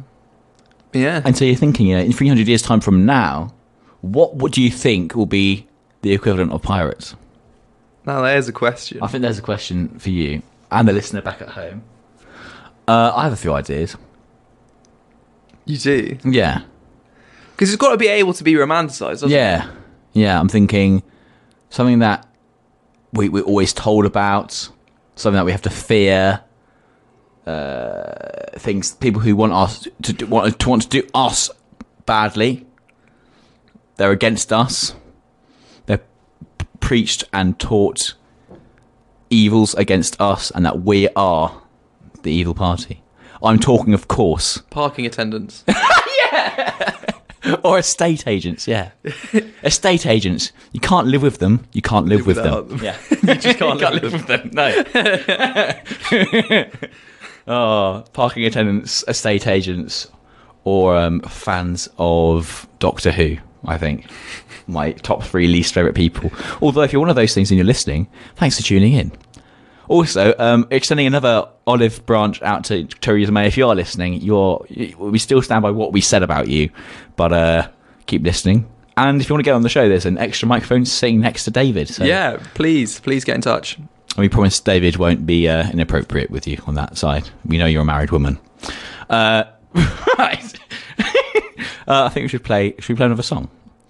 Yeah. 0.92 1.20
And 1.24 1.36
so 1.36 1.44
you're 1.44 1.56
thinking, 1.56 1.86
you 1.88 1.96
know, 1.96 2.02
in 2.02 2.12
300 2.12 2.46
years' 2.46 2.62
time 2.62 2.80
from 2.80 3.04
now, 3.06 3.52
what 4.02 4.36
what 4.36 4.52
do 4.52 4.62
you 4.62 4.70
think 4.70 5.14
will 5.14 5.26
be 5.26 5.66
the 6.02 6.12
equivalent 6.12 6.52
of 6.52 6.62
pirates? 6.62 7.16
Now 8.06 8.22
there's 8.22 8.48
a 8.48 8.52
question. 8.52 9.02
I 9.02 9.08
think 9.08 9.22
there's 9.22 9.38
a 9.38 9.42
question 9.42 9.98
for 9.98 10.10
you 10.10 10.42
and 10.70 10.86
the 10.88 10.92
listener 10.92 11.20
back 11.20 11.42
at 11.42 11.48
home. 11.48 11.82
Uh, 12.86 13.12
I 13.14 13.24
have 13.24 13.32
a 13.32 13.36
few 13.36 13.52
ideas. 13.52 13.96
You 15.64 15.76
do? 15.76 16.18
Yeah. 16.24 16.62
Because 17.50 17.72
it's 17.72 17.80
got 17.80 17.90
to 17.90 17.96
be 17.96 18.06
able 18.06 18.32
to 18.34 18.44
be 18.44 18.54
romanticised, 18.54 19.22
doesn't 19.22 19.30
it? 19.30 19.34
Yeah, 19.34 19.68
yeah. 20.12 20.38
I'm 20.38 20.48
thinking 20.48 21.02
something 21.70 21.98
that 21.98 22.28
we 23.12 23.28
we're 23.28 23.42
always 23.42 23.72
told 23.72 24.06
about, 24.06 24.52
something 25.16 25.36
that 25.36 25.44
we 25.44 25.52
have 25.52 25.62
to 25.62 25.70
fear. 25.70 26.42
Uh, 27.44 28.58
things 28.58 28.94
people 28.96 29.20
who 29.20 29.36
want 29.36 29.52
us 29.52 29.86
to 30.02 30.12
do, 30.12 30.26
want 30.26 30.58
to 30.58 30.68
want 30.68 30.82
to 30.82 30.88
do 30.88 31.08
us 31.14 31.50
badly. 32.04 32.66
They're 33.96 34.12
against 34.12 34.52
us. 34.52 34.94
Preached 36.86 37.24
and 37.32 37.58
taught 37.58 38.14
evils 39.28 39.74
against 39.74 40.20
us, 40.20 40.52
and 40.52 40.64
that 40.64 40.82
we 40.82 41.08
are 41.16 41.60
the 42.22 42.30
evil 42.30 42.54
party. 42.54 43.02
I'm 43.42 43.58
talking, 43.58 43.92
of 43.92 44.06
course, 44.06 44.58
Parking 44.70 45.04
attendants. 45.04 45.64
yeah! 45.68 46.94
or 47.64 47.80
estate 47.80 48.28
agents, 48.28 48.68
yeah. 48.68 48.92
estate 49.64 50.06
agents. 50.06 50.52
You 50.70 50.78
can't 50.78 51.08
live 51.08 51.22
with 51.22 51.38
them. 51.38 51.66
You 51.72 51.82
can't 51.82 52.06
live, 52.06 52.24
Live 52.24 52.36
with 52.36 52.36
them. 52.36 52.68
them. 52.68 52.78
Yeah. 52.80 52.96
you 53.10 53.34
just 53.34 53.58
can't, 53.58 53.80
live, 53.80 54.12
with 54.12 54.26
them. 54.28 54.50
No. 54.52 54.84
oh, 57.48 58.04
parking 58.12 58.44
attendants, 58.44 59.02
estate 59.08 59.48
agents, 59.48 60.06
or 60.62 60.96
um, 60.96 61.18
fans 61.22 61.88
of 61.98 62.68
Doctor 62.78 63.10
Who, 63.10 63.38
I 63.66 63.78
think. 63.78 64.06
My 64.66 64.92
top 64.92 65.22
three 65.22 65.46
least 65.46 65.74
favourite 65.74 65.94
people. 65.94 66.30
Although, 66.62 66.82
if 66.82 66.92
you're 66.92 67.00
one 67.00 67.10
of 67.10 67.16
those 67.16 67.34
things 67.34 67.50
and 67.50 67.58
you're 67.58 67.66
listening, 67.66 68.08
thanks 68.36 68.56
for 68.56 68.62
tuning 68.62 68.94
in. 68.94 69.12
Also, 69.88 70.34
um, 70.38 70.66
extending 70.70 71.06
another 71.06 71.48
olive 71.66 72.04
branch 72.06 72.42
out 72.42 72.64
to 72.64 72.84
Theresa 72.86 73.30
May. 73.30 73.46
If 73.46 73.56
you 73.56 73.68
are 73.68 73.74
listening, 73.74 74.14
you're 74.14 74.64
we 74.98 75.18
still 75.18 75.40
stand 75.42 75.62
by 75.62 75.70
what 75.70 75.92
we 75.92 76.00
said 76.00 76.22
about 76.24 76.48
you, 76.48 76.70
but 77.14 77.32
uh, 77.32 77.68
keep 78.06 78.22
listening. 78.24 78.66
And 78.96 79.20
if 79.20 79.28
you 79.28 79.34
want 79.34 79.40
to 79.44 79.48
get 79.48 79.54
on 79.54 79.62
the 79.62 79.68
show, 79.68 79.88
there's 79.88 80.06
an 80.06 80.18
extra 80.18 80.48
microphone 80.48 80.84
sitting 80.86 81.20
next 81.20 81.44
to 81.44 81.50
David. 81.52 81.88
So 81.88 82.04
yeah, 82.04 82.42
please, 82.54 82.98
please 82.98 83.24
get 83.24 83.36
in 83.36 83.42
touch. 83.42 83.76
and 83.76 83.86
we 84.16 84.28
promise 84.28 84.58
David 84.58 84.96
won't 84.96 85.24
be 85.26 85.48
uh, 85.48 85.70
inappropriate 85.70 86.30
with 86.30 86.48
you 86.48 86.58
on 86.66 86.74
that 86.74 86.96
side. 86.98 87.28
We 87.44 87.58
know 87.58 87.66
you're 87.66 87.82
a 87.82 87.84
married 87.84 88.10
woman. 88.10 88.38
Uh, 89.08 89.44
right. 90.18 90.52
Uh, 91.86 92.04
I 92.04 92.08
think 92.08 92.24
we 92.24 92.28
should 92.28 92.44
play. 92.44 92.74
Should 92.78 92.90
we 92.90 92.96
play 92.96 93.06
another 93.06 93.22
song? 93.22 93.48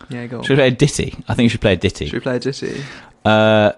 Yeah, 0.08 0.26
go 0.26 0.38
on. 0.38 0.44
Should 0.44 0.50
we 0.52 0.56
play 0.56 0.68
a 0.68 0.70
ditty? 0.72 1.14
I 1.28 1.34
think 1.34 1.46
we 1.46 1.48
should 1.48 1.60
play 1.60 1.72
a 1.72 1.76
ditty. 1.76 2.06
Should 2.06 2.14
we 2.14 2.20
play 2.20 2.36
a 2.36 2.40
ditty? 2.40 2.82
Uh, 3.24 3.72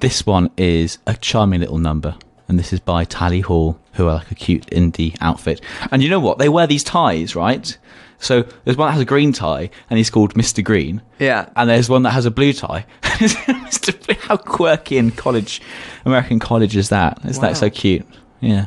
this 0.00 0.26
one 0.26 0.50
is 0.56 0.98
a 1.06 1.14
charming 1.16 1.60
little 1.60 1.78
number, 1.78 2.14
and 2.48 2.58
this 2.58 2.72
is 2.72 2.80
by 2.80 3.04
Tally 3.04 3.40
Hall, 3.40 3.78
who 3.94 4.06
are 4.06 4.14
like 4.16 4.30
a 4.30 4.34
cute 4.34 4.66
indie 4.66 5.16
outfit. 5.20 5.60
And 5.90 6.02
you 6.02 6.10
know 6.10 6.20
what? 6.20 6.38
They 6.38 6.48
wear 6.48 6.66
these 6.66 6.84
ties, 6.84 7.34
right? 7.34 7.76
So 8.20 8.42
there's 8.64 8.76
one 8.76 8.88
that 8.88 8.92
has 8.92 9.00
a 9.02 9.06
green 9.06 9.32
tie, 9.32 9.70
and 9.88 9.96
he's 9.96 10.10
called 10.10 10.34
Mr. 10.34 10.62
Green. 10.62 11.00
Yeah. 11.20 11.48
And 11.56 11.70
there's 11.70 11.88
one 11.88 12.02
that 12.02 12.10
has 12.10 12.26
a 12.26 12.30
blue 12.32 12.52
tie. 12.52 12.84
Mr. 13.02 14.06
Blue. 14.06 14.16
How 14.20 14.36
quirky 14.36 14.98
in 14.98 15.10
college, 15.12 15.62
American 16.04 16.38
college 16.40 16.76
is 16.76 16.88
that? 16.88 17.18
Isn't 17.24 17.40
Wow. 17.42 17.48
that 17.50 17.56
so 17.56 17.70
cute? 17.70 18.04
Yeah. 18.40 18.66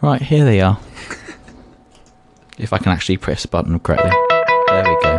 Right, 0.00 0.22
here 0.22 0.44
they 0.44 0.60
are. 0.60 0.78
If 2.58 2.72
I 2.72 2.78
can 2.78 2.92
actually 2.92 3.16
press 3.16 3.42
the 3.42 3.48
button 3.48 3.78
correctly. 3.80 4.10
There 4.68 4.84
we 4.84 5.02
go. 5.02 5.18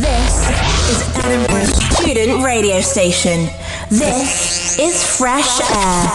This 0.00 0.90
is 0.90 1.16
Edinburgh 1.24 1.64
Student 1.64 2.44
Radio 2.44 2.80
Station. 2.80 3.46
This 3.90 4.78
is 4.78 5.16
Fresh 5.16 5.60
Air. 5.70 6.06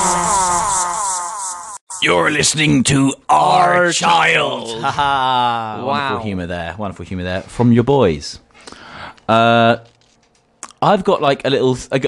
You're 2.01 2.32
listening 2.32 2.84
to 2.86 3.13
Our, 3.30 3.91
Child. 3.91 4.82
Haha. 4.82 5.86
Wow. 5.86 5.88
Wonderful 5.88 6.25
humour 6.25 6.47
there. 6.47 6.75
Wonderful 6.77 7.06
humour 7.06 7.23
there 7.23 7.41
from 7.41 7.71
your 7.71 7.84
boys. 7.84 8.39
Uh, 9.30 9.77
I've 10.82 11.04
got 11.04 11.22
like 11.22 11.46
a 11.46 11.50
little 11.50 11.78
a, 11.91 12.00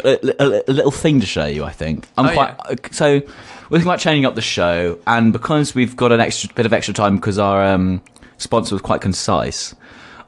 a, 0.42 0.64
a 0.68 0.74
little 0.74 0.92
thing 0.92 1.20
to 1.20 1.26
show 1.26 1.46
you. 1.46 1.64
I 1.64 1.72
think 1.72 2.08
I'm 2.18 2.28
Oh, 2.28 2.34
quite 2.34 2.56
uh, 2.60 2.76
so. 2.92 3.22
We're 3.70 3.78
thinking 3.80 3.88
about 3.90 4.00
changing 4.00 4.26
up 4.26 4.36
the 4.36 4.42
show, 4.42 5.00
and 5.08 5.32
because 5.34 5.74
we've 5.74 5.96
got 5.96 6.12
an 6.12 6.20
extra 6.20 6.54
bit 6.54 6.66
of 6.66 6.74
extra 6.74 6.94
time 6.94 7.16
because 7.16 7.40
our 7.40 7.64
um, 7.64 8.02
sponsor 8.38 8.76
was 8.76 8.82
quite 8.82 9.02
concise, 9.02 9.74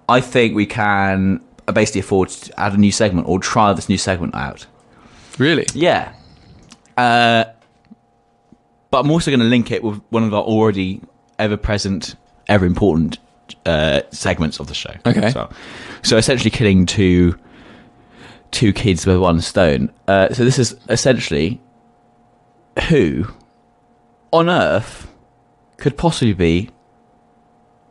I 0.09 0.21
think 0.21 0.55
we 0.55 0.65
can 0.65 1.43
basically 1.73 1.99
afford 2.01 2.29
to 2.29 2.59
add 2.59 2.73
a 2.73 2.77
new 2.77 2.91
segment 2.91 3.27
or 3.27 3.39
try 3.39 3.71
this 3.73 3.89
new 3.89 3.97
segment 3.97 4.33
out. 4.35 4.65
Really? 5.37 5.65
Yeah. 5.73 6.13
Uh, 6.97 7.43
but 8.89 8.99
I'm 9.01 9.11
also 9.11 9.29
going 9.31 9.41
to 9.41 9.45
link 9.47 9.71
it 9.71 9.83
with 9.83 10.01
one 10.09 10.23
of 10.23 10.33
our 10.33 10.43
already 10.43 11.01
ever 11.37 11.57
present, 11.57 12.15
ever 12.47 12.65
important 12.65 13.17
uh, 13.65 14.01
segments 14.11 14.59
of 14.59 14.67
the 14.67 14.73
show. 14.73 14.93
Okay. 15.05 15.29
So, 15.31 15.49
so 16.03 16.17
essentially 16.17 16.51
killing 16.51 16.85
two 16.85 17.37
two 18.51 18.71
kids 18.73 19.05
with 19.05 19.17
one 19.17 19.41
stone. 19.41 19.91
Uh, 20.07 20.33
so 20.33 20.43
this 20.45 20.59
is 20.59 20.75
essentially 20.89 21.61
who 22.89 23.25
on 24.31 24.49
earth 24.49 25.11
could 25.77 25.97
possibly 25.97 26.33
be 26.33 26.69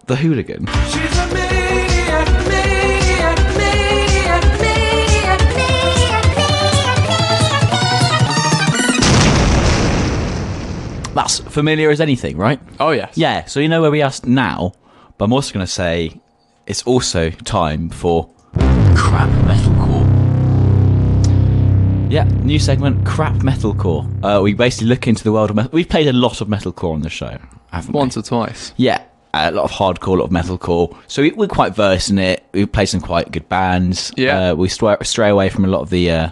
the 0.06 0.16
hooligan. 0.16 0.66
She's 0.66 1.18
a 1.18 1.26
maniac, 1.32 2.28
maniac, 2.48 3.38
maniac, 3.58 4.58
maniac, 4.58 5.40
That's 11.14 11.38
familiar 11.40 11.90
as 11.90 12.00
anything, 12.00 12.36
right? 12.36 12.60
Oh, 12.80 12.90
yes. 12.90 13.16
Yeah, 13.16 13.44
so 13.46 13.60
you 13.60 13.68
know 13.68 13.80
where 13.80 13.90
we 13.90 14.02
are 14.02 14.12
now, 14.24 14.72
but 15.16 15.26
I'm 15.26 15.32
also 15.32 15.54
going 15.54 15.64
to 15.64 15.72
say 15.72 16.20
it's 16.66 16.82
also 16.82 17.30
time 17.30 17.88
for 17.88 18.28
crap 18.94 19.30
metalcore. 19.46 19.73
Yeah, 22.14 22.22
new 22.44 22.60
segment, 22.60 23.04
crap 23.04 23.34
metalcore. 23.38 24.06
Uh, 24.22 24.40
we 24.40 24.54
basically 24.54 24.86
look 24.86 25.08
into 25.08 25.24
the 25.24 25.32
world 25.32 25.50
of 25.50 25.56
metal. 25.56 25.72
We've 25.72 25.88
played 25.88 26.06
a 26.06 26.12
lot 26.12 26.40
of 26.40 26.46
metalcore 26.46 26.92
on 26.92 27.00
the 27.00 27.10
show, 27.10 27.36
haven't 27.72 27.92
we? 27.92 27.98
Once 27.98 28.16
or 28.16 28.22
twice. 28.22 28.72
Yeah, 28.76 29.02
a 29.32 29.50
lot 29.50 29.64
of 29.64 29.72
hardcore, 29.72 30.16
a 30.16 30.20
lot 30.20 30.26
of 30.26 30.30
metalcore. 30.30 30.96
So 31.08 31.22
we, 31.22 31.32
we're 31.32 31.48
quite 31.48 31.74
versed 31.74 32.10
in 32.10 32.20
it. 32.20 32.44
We 32.52 32.66
play 32.66 32.86
some 32.86 33.00
quite 33.00 33.32
good 33.32 33.48
bands. 33.48 34.12
Yeah. 34.16 34.50
uh, 34.50 34.54
we 34.54 34.68
stray, 34.68 34.94
stray 35.02 35.28
away 35.28 35.48
from 35.48 35.64
a 35.64 35.66
lot 35.66 35.80
of 35.80 35.90
the 35.90 36.08
uh, 36.08 36.30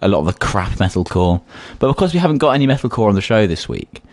a 0.00 0.06
lot 0.06 0.20
of 0.20 0.26
the 0.26 0.34
crap 0.34 0.70
metalcore. 0.74 1.42
But 1.80 1.88
because 1.88 2.14
we 2.14 2.20
haven't 2.20 2.38
got 2.38 2.50
any 2.50 2.68
metalcore 2.68 3.08
on 3.08 3.16
the 3.16 3.20
show 3.20 3.48
this 3.48 3.68
week, 3.68 4.04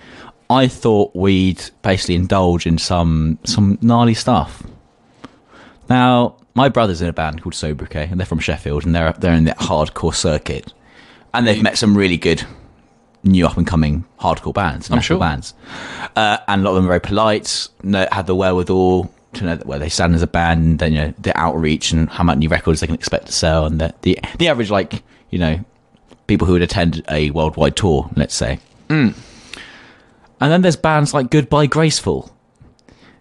I 0.49 0.67
thought 0.67 1.15
we'd 1.15 1.69
basically 1.83 2.15
indulge 2.15 2.65
in 2.65 2.79
some 2.79 3.37
some 3.43 3.77
gnarly 3.79 4.15
stuff. 4.15 4.63
Now, 5.87 6.37
my 6.55 6.67
brother's 6.67 7.03
in 7.03 7.07
a 7.07 7.13
band 7.13 7.43
called 7.43 7.53
Sobriquet, 7.53 8.09
and 8.09 8.19
they're 8.19 8.25
from 8.25 8.39
Sheffield, 8.39 8.85
and 8.85 8.95
they're 8.95 9.13
they're 9.13 9.35
in 9.35 9.43
the 9.43 9.51
hardcore 9.51 10.15
circuit, 10.15 10.73
and 11.37 11.47
they've 11.47 11.61
met 11.61 11.77
some 11.77 11.97
really 11.97 12.17
good 12.17 12.45
new 13.23 13.45
up 13.45 13.57
and 13.57 13.65
coming 13.65 14.05
hardcore 14.19 14.53
bands, 14.53 14.89
I'm 14.91 15.01
sure. 15.01 15.19
bands, 15.19 15.53
uh, 16.15 16.37
and 16.47 16.61
a 16.61 16.63
lot 16.63 16.71
of 16.71 16.75
them 16.75 16.85
are 16.85 16.89
very 16.89 17.01
polite, 17.01 17.67
know, 17.83 18.07
have 18.11 18.27
the 18.27 18.35
wherewithal 18.35 19.11
to 19.33 19.43
know 19.43 19.55
where 19.65 19.79
they 19.79 19.89
stand 19.89 20.15
as 20.15 20.21
a 20.21 20.27
band, 20.27 20.81
and 20.81 20.93
you 20.93 21.01
know 21.01 21.13
the 21.19 21.37
outreach 21.37 21.91
and 21.91 22.09
how 22.09 22.23
many 22.23 22.39
new 22.39 22.49
records 22.49 22.79
they 22.79 22.87
can 22.87 22.95
expect 22.95 23.27
to 23.27 23.31
sell, 23.31 23.65
and 23.65 23.79
the 23.79 23.93
the, 24.01 24.19
the 24.37 24.47
average 24.47 24.71
like 24.71 25.03
you 25.29 25.39
know 25.39 25.63
people 26.27 26.47
who 26.47 26.53
would 26.53 26.61
attend 26.61 27.03
a 27.09 27.31
worldwide 27.31 27.75
tour, 27.75 28.09
let's 28.15 28.35
say. 28.35 28.59
Hmm. 28.89 29.09
And 30.41 30.51
then 30.51 30.61
there's 30.61 30.75
bands 30.75 31.13
like 31.13 31.29
Goodbye 31.29 31.67
Graceful. 31.67 32.35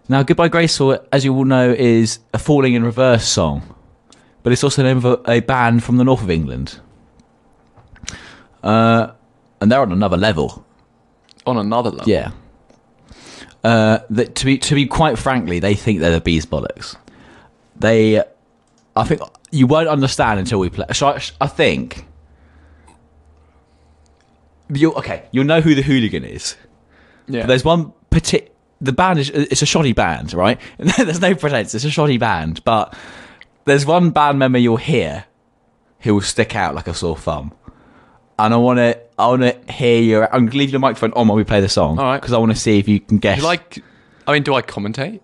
Now, 0.09 0.23
Goodbye 0.23 0.49
Graceful, 0.49 0.99
as 1.11 1.25
you 1.25 1.33
all 1.33 1.45
know, 1.45 1.71
is 1.71 2.19
a 2.33 2.39
Falling 2.39 2.73
in 2.73 2.83
Reverse 2.83 3.27
song, 3.27 3.75
but 4.43 4.53
it's 4.53 4.63
also 4.63 4.81
the 4.81 4.87
name 4.87 4.97
of 4.97 5.05
a, 5.05 5.31
a 5.31 5.39
band 5.39 5.83
from 5.83 5.97
the 5.97 6.03
north 6.03 6.21
of 6.21 6.29
England. 6.29 6.79
Uh, 8.65 9.13
and 9.61 9.71
they're 9.71 9.81
on 9.81 9.91
another 9.91 10.17
level. 10.17 10.65
On 11.45 11.57
another 11.57 11.91
level. 11.91 12.09
Yeah. 12.09 12.31
Uh, 13.63 13.99
that 14.09 14.35
to 14.35 14.45
be 14.45 14.57
to 14.57 14.75
be 14.75 14.85
quite 14.85 15.17
frankly, 15.17 15.59
they 15.59 15.75
think 15.75 15.99
they're 15.99 16.11
the 16.11 16.21
bees 16.21 16.45
bollocks. 16.45 16.95
They, 17.77 18.19
I 18.95 19.03
think 19.03 19.21
you 19.51 19.67
won't 19.67 19.87
understand 19.87 20.39
until 20.39 20.59
we 20.59 20.69
play. 20.69 20.85
So 20.93 21.07
I, 21.07 21.21
I 21.41 21.47
think 21.47 22.05
you 24.73 24.93
okay. 24.93 25.27
You'll 25.31 25.45
know 25.45 25.61
who 25.61 25.75
the 25.75 25.81
hooligan 25.81 26.23
is. 26.23 26.55
Yeah. 27.27 27.41
But 27.41 27.47
there's 27.47 27.65
one 27.65 27.93
partic 28.11 28.49
The 28.81 28.93
band 28.93 29.19
is 29.19 29.29
it's 29.29 29.61
a 29.61 29.65
shoddy 29.65 29.93
band, 29.93 30.33
right? 30.33 30.59
there's 30.77 31.21
no 31.21 31.35
pretense. 31.35 31.73
It's 31.75 31.85
a 31.85 31.91
shoddy 31.91 32.17
band, 32.17 32.63
but 32.63 32.95
there's 33.65 33.85
one 33.85 34.11
band 34.11 34.39
member 34.39 34.57
you'll 34.57 34.77
hear 34.77 35.25
who 36.01 36.15
will 36.15 36.21
stick 36.21 36.55
out 36.55 36.75
like 36.75 36.87
a 36.87 36.93
sore 36.93 37.17
thumb. 37.17 37.51
And 38.37 38.53
I 38.53 38.57
want 38.57 38.77
to, 38.79 38.99
I 39.17 39.27
want 39.27 39.43
to 39.43 39.71
hear 39.71 40.01
your. 40.01 40.33
I'm 40.33 40.47
gonna 40.47 40.57
leave 40.57 40.71
your 40.71 40.79
microphone 40.79 41.13
on 41.13 41.27
while 41.27 41.37
we 41.37 41.43
play 41.43 41.61
the 41.61 41.69
song, 41.69 41.97
All 41.99 42.05
right. 42.05 42.19
Because 42.19 42.33
I 42.33 42.37
want 42.37 42.51
to 42.51 42.57
see 42.57 42.79
if 42.79 42.87
you 42.87 42.99
can 42.99 43.17
guess. 43.17 43.37
You 43.37 43.43
like? 43.43 43.81
I 44.27 44.33
mean, 44.33 44.43
do 44.43 44.53
I 44.55 44.61
commentate? 44.61 45.21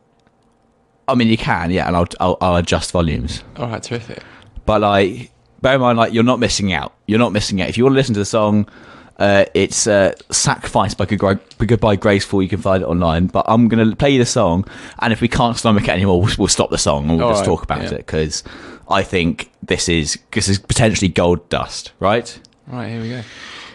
I 1.08 1.16
mean, 1.16 1.28
you 1.28 1.38
can, 1.38 1.72
yeah, 1.72 1.88
and 1.88 1.98
I'll, 1.98 2.08
I'll, 2.22 2.38
I'll 2.40 2.56
adjust 2.56 2.92
volumes. 2.92 3.44
All 3.58 3.68
right, 3.68 3.84
terrific. 3.84 4.24
But 4.66 4.82
like, 4.82 5.32
bear 5.62 5.76
in 5.76 5.82
mind, 5.82 5.98
like, 5.98 6.14
you're 6.14 6.24
not 6.24 6.40
missing 6.40 6.72
out. 6.72 6.94
You're 7.06 7.20
not 7.20 7.34
missing 7.34 7.62
out. 7.62 7.68
If 7.68 7.78
you 7.78 7.84
want 7.84 7.94
to 7.94 7.98
listen 7.98 8.14
to 8.14 8.20
the 8.20 8.26
song, 8.26 8.70
uh, 9.18 9.46
it's 9.54 9.88
uh, 9.88 10.14
"Sacrifice" 10.32 10.94
by 10.94 11.06
Goodbye, 11.06 11.40
Goodbye 11.58 11.96
Graceful. 11.98 12.42
You 12.42 12.48
can 12.48 12.62
find 12.62 12.82
it 12.82 12.86
online. 12.86 13.28
But 13.28 13.46
I'm 13.50 13.68
gonna 13.68 13.94
play 13.96 14.12
you 14.12 14.20
the 14.20 14.26
song, 14.26 14.66
and 15.00 15.12
if 15.12 15.20
we 15.20 15.28
can't 15.28 15.58
stomach 15.58 15.84
it 15.84 15.90
anymore, 15.90 16.22
we'll, 16.22 16.34
we'll 16.38 16.48
stop 16.48 16.70
the 16.70 16.78
song 16.78 17.10
and 17.10 17.18
we'll 17.18 17.28
All 17.28 17.34
just 17.34 17.42
right, 17.42 17.48
talk 17.48 17.64
about 17.64 17.82
yeah. 17.84 17.92
it 17.92 17.98
because 17.98 18.44
I 18.90 19.04
think 19.04 19.52
this 19.62 19.90
is 19.90 20.18
this 20.32 20.48
is 20.48 20.60
potentially 20.60 21.10
gold 21.10 21.50
dust, 21.50 21.92
right? 22.00 22.40
Right, 22.72 22.90
here 22.90 23.02
we 23.02 23.10
go. 23.10 23.22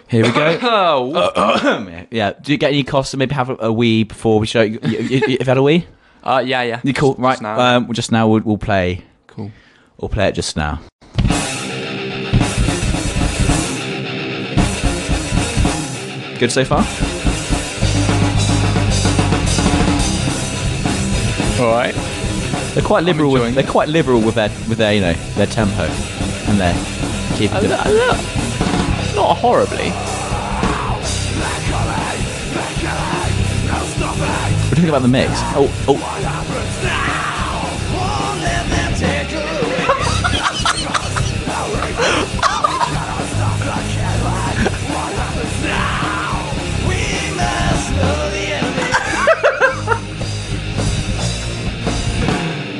Here 0.09 0.23
we 0.25 0.33
go. 0.33 0.59
Oh, 0.63 2.05
yeah. 2.11 2.33
Do 2.41 2.53
you 2.53 2.59
get 2.59 2.73
any 2.73 2.85
costs 2.85 3.11
to 3.11 3.17
maybe 3.17 3.35
have 3.35 3.51
a, 3.51 3.57
a 3.61 3.73
wee 3.73 4.05
before 4.05 4.39
we 4.41 4.47
show 4.47 4.63
you? 4.63 4.79
you, 4.83 4.99
you 5.01 5.23
you've 5.29 5.47
had 5.47 5.59
a 5.59 5.63
wee? 5.63 5.87
uh, 6.23 6.43
yeah, 6.45 6.63
yeah. 6.63 6.81
You 6.85 6.95
cool, 6.95 7.13
Just- 7.13 7.21
right? 7.21 7.33
just 7.33 7.43
now. 7.43 7.77
Um, 7.77 7.93
just 7.93 8.13
now 8.13 8.29
we'll, 8.29 8.43
we'll 8.43 8.59
play. 8.59 9.03
cool. 9.27 9.51
We'll 10.01 10.09
play 10.09 10.29
it 10.29 10.33
just 10.35 10.57
now. 10.57 10.81
Good 16.39 16.53
so 16.53 16.67
far. 16.67 16.81
All 21.59 21.73
right. 21.73 21.95
They're 22.75 22.85
quite 22.85 23.05
liberal. 23.05 23.33
With, 23.33 23.55
they're 23.55 23.65
quite 23.65 23.89
liberal 23.89 24.21
with 24.21 24.35
their 24.35 24.51
with 24.69 24.77
their 24.77 24.93
you 24.93 25.01
know 25.01 25.15
their 25.35 25.47
tempo 25.47 25.85
and 25.85 26.61
their 26.61 26.75
keeping 27.39 27.57
it. 27.63 28.46
Not 29.16 29.38
horribly. 29.38 29.87
You 29.87 29.92
think 34.74 34.88
about 34.88 35.00
the 35.00 35.09
mix? 35.09 35.33
Oh, 35.57 35.72
oh. 35.88 35.96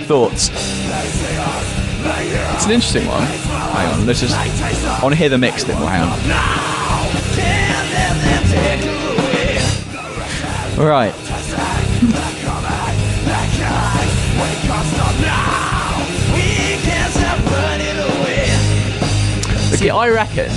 Thoughts? 0.07 0.51
It's 2.29 2.67
an 2.67 2.73
interesting 2.73 3.07
one. 3.07 3.23
Hang 3.23 4.01
on, 4.01 4.07
let's 4.07 4.21
just. 4.21 4.35
I 4.35 5.01
want 5.03 5.15
to 5.15 5.19
hear 5.19 5.29
the 5.29 5.39
mix 5.39 5.67
more. 5.67 5.89
Hang 5.89 6.03
on. 6.03 6.11
All 10.79 10.87
right. 10.87 11.15
See, 19.77 19.91
I 19.91 20.09
reckon 20.09 20.51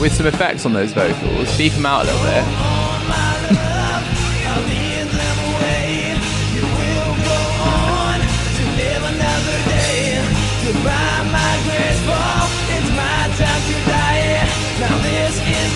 with 0.00 0.12
some 0.12 0.26
effects 0.26 0.66
on 0.66 0.72
those 0.72 0.92
vocals, 0.92 1.56
beef 1.58 1.74
them 1.74 1.86
out 1.86 2.04
a 2.04 2.06
little 2.06 2.22
bit. 2.22 2.85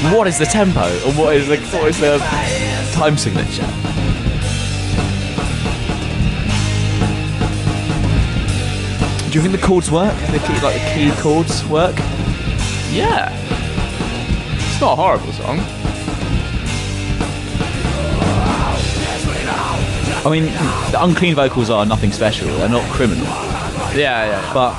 What 0.03 0.27
is 0.27 0.39
the 0.39 0.47
tempo, 0.47 0.81
and 0.81 1.17
what 1.19 1.37
is 1.37 1.47
the 1.49 1.59
what 1.79 1.89
is 1.89 2.01
the 2.01 2.19
time 2.93 3.17
signature? 3.19 3.67
Do 9.31 9.39
you 9.39 9.43
think 9.43 9.53
the 9.61 9.65
chords 9.65 9.91
work? 9.93 10.13
The 10.33 10.39
key, 10.41 10.59
like 10.61 10.75
the 10.75 10.91
key 10.95 11.11
chords 11.23 11.65
work? 11.67 11.97
Yeah. 12.91 13.31
It's 14.57 14.81
not 14.81 14.95
a 14.95 14.97
horrible 14.97 15.33
song. 15.33 15.61
I 20.27 20.29
mean, 20.31 20.45
the 20.91 20.99
unclean 21.03 21.37
vocals 21.37 21.71
are 21.71 21.87
nothing 21.87 22.11
special. 22.11 22.49
They're 22.49 22.69
not 22.69 22.83
criminal, 22.91 23.25
Yeah, 23.25 23.95
yeah. 23.95 24.27
yeah. 24.27 24.53
but 24.53 24.75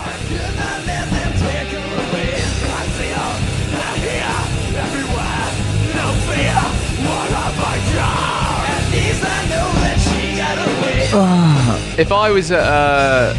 If 11.13 12.11
I 12.11 12.31
was 12.31 12.51
at 12.51 12.63
a, 12.63 13.35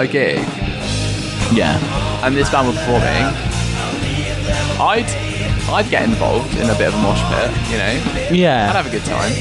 a 0.00 0.06
gig 0.06 0.38
yeah, 1.54 1.78
and 2.24 2.34
this 2.34 2.50
band 2.50 2.66
were 2.68 2.72
performing, 2.74 3.06
I'd 4.80 5.06
I'd 5.70 5.88
get 5.90 6.02
involved 6.04 6.56
in 6.56 6.68
a 6.70 6.74
bit 6.74 6.88
of 6.88 6.94
a 6.94 6.98
mosh 6.98 7.22
pit. 7.32 7.50
You 7.70 7.78
know, 7.78 7.92
Yeah. 7.92 8.28
I'd 8.30 8.34
yeah. 8.34 8.72
have 8.72 8.86
a 8.86 8.90
good 8.90 9.04
time. 9.04 9.32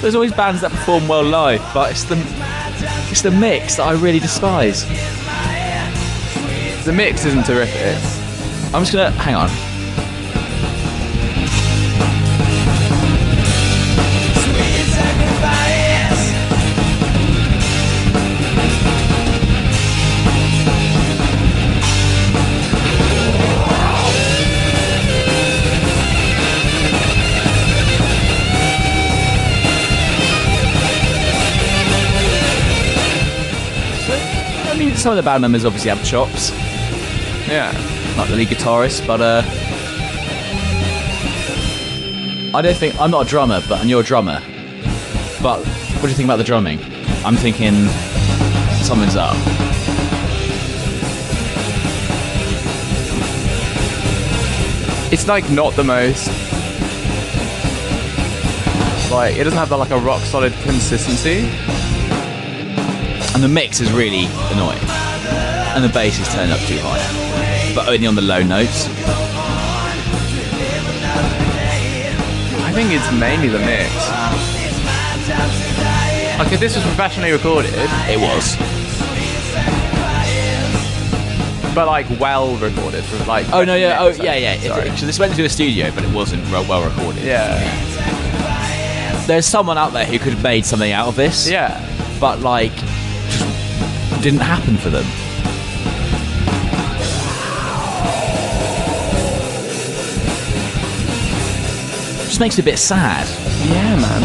There's 0.00 0.14
always 0.14 0.32
bands 0.32 0.60
that 0.60 0.70
perform 0.70 1.08
well 1.08 1.24
live, 1.24 1.62
but 1.74 1.90
it's 1.90 2.04
the 2.04 2.16
it's 3.10 3.22
the 3.22 3.30
mix 3.30 3.76
that 3.76 3.86
I 3.88 3.92
really 3.92 4.18
despise. 4.20 4.84
The 6.84 6.92
mix 6.92 7.24
isn't 7.24 7.44
terrific. 7.46 7.96
I'm 8.74 8.82
just 8.84 8.92
gonna 8.92 9.10
hang 9.12 9.34
on. 9.34 9.48
Some 35.06 35.16
of 35.16 35.24
the 35.24 35.30
band 35.30 35.40
members 35.40 35.64
obviously 35.64 35.88
have 35.88 36.04
chops, 36.04 36.50
Yeah. 37.48 37.70
like 38.18 38.28
the 38.28 38.34
lead 38.34 38.48
guitarist, 38.48 39.06
but 39.06 39.20
uh, 39.20 39.40
I 42.52 42.60
don't 42.60 42.76
think 42.76 42.98
I'm 43.00 43.12
not 43.12 43.24
a 43.24 43.28
drummer, 43.30 43.62
but 43.68 43.80
and 43.80 43.88
you're 43.88 44.00
a 44.00 44.04
drummer. 44.04 44.40
But 45.40 45.60
what 45.64 46.02
do 46.02 46.08
you 46.08 46.14
think 46.14 46.26
about 46.26 46.38
the 46.38 46.42
drumming? 46.42 46.80
I'm 47.24 47.36
thinking 47.36 47.86
something's 48.82 49.14
up. 49.14 49.36
It's 55.12 55.28
like 55.28 55.48
not 55.50 55.74
the 55.76 55.84
most. 55.84 56.26
Like 59.12 59.36
it 59.36 59.44
doesn't 59.44 59.56
have 59.56 59.70
like 59.70 59.90
a 59.90 59.98
rock 60.00 60.22
solid 60.22 60.52
consistency. 60.64 61.48
And 63.34 63.42
the 63.44 63.48
mix 63.48 63.80
is 63.80 63.92
really 63.92 64.26
annoying. 64.50 64.85
And 65.76 65.84
the 65.84 65.90
bass 65.90 66.18
is 66.18 66.26
turned 66.32 66.50
up 66.52 66.60
too 66.60 66.78
high. 66.80 67.74
But 67.74 67.88
only 67.88 68.06
on 68.06 68.14
the 68.14 68.22
low 68.22 68.42
notes. 68.42 68.86
I 72.64 72.72
think 72.72 72.90
it's 72.92 73.10
mainly 73.12 73.48
the 73.48 73.58
mix. 73.58 73.92
Like 76.38 76.52
if 76.52 76.60
this 76.60 76.74
was 76.76 76.84
professionally 76.84 77.32
recorded, 77.32 77.72
It 77.74 78.18
was. 78.20 78.56
but 81.74 81.86
like 81.86 82.08
well 82.18 82.56
recorded, 82.56 83.04
like. 83.26 83.46
Oh 83.52 83.62
no, 83.64 83.74
yeah, 83.74 83.98
oh 84.00 84.08
yeah, 84.08 84.34
yeah. 84.34 84.56
Sorry. 84.60 84.88
It- 84.88 84.98
so 84.98 85.04
this 85.06 85.18
went 85.18 85.32
into 85.32 85.44
a 85.44 85.48
studio, 85.50 85.90
but 85.94 86.04
it 86.04 86.12
wasn't 86.14 86.42
well, 86.50 86.64
well 86.66 86.82
recorded. 86.88 87.22
Yeah. 87.22 87.58
There's 89.26 89.44
someone 89.46 89.76
out 89.76 89.92
there 89.92 90.06
who 90.06 90.18
could 90.18 90.32
have 90.32 90.42
made 90.42 90.64
something 90.64 90.92
out 90.92 91.08
of 91.08 91.16
this. 91.16 91.46
Yeah. 91.48 91.80
But 92.18 92.40
like, 92.40 92.72
didn't 94.22 94.40
happen 94.40 94.76
for 94.78 94.88
them. 94.88 95.04
Just 102.36 102.42
makes 102.42 102.58
it 102.58 102.60
a 102.60 102.64
bit 102.66 102.78
sad. 102.78 103.26
Yeah, 103.66 103.96
man. 103.96 104.22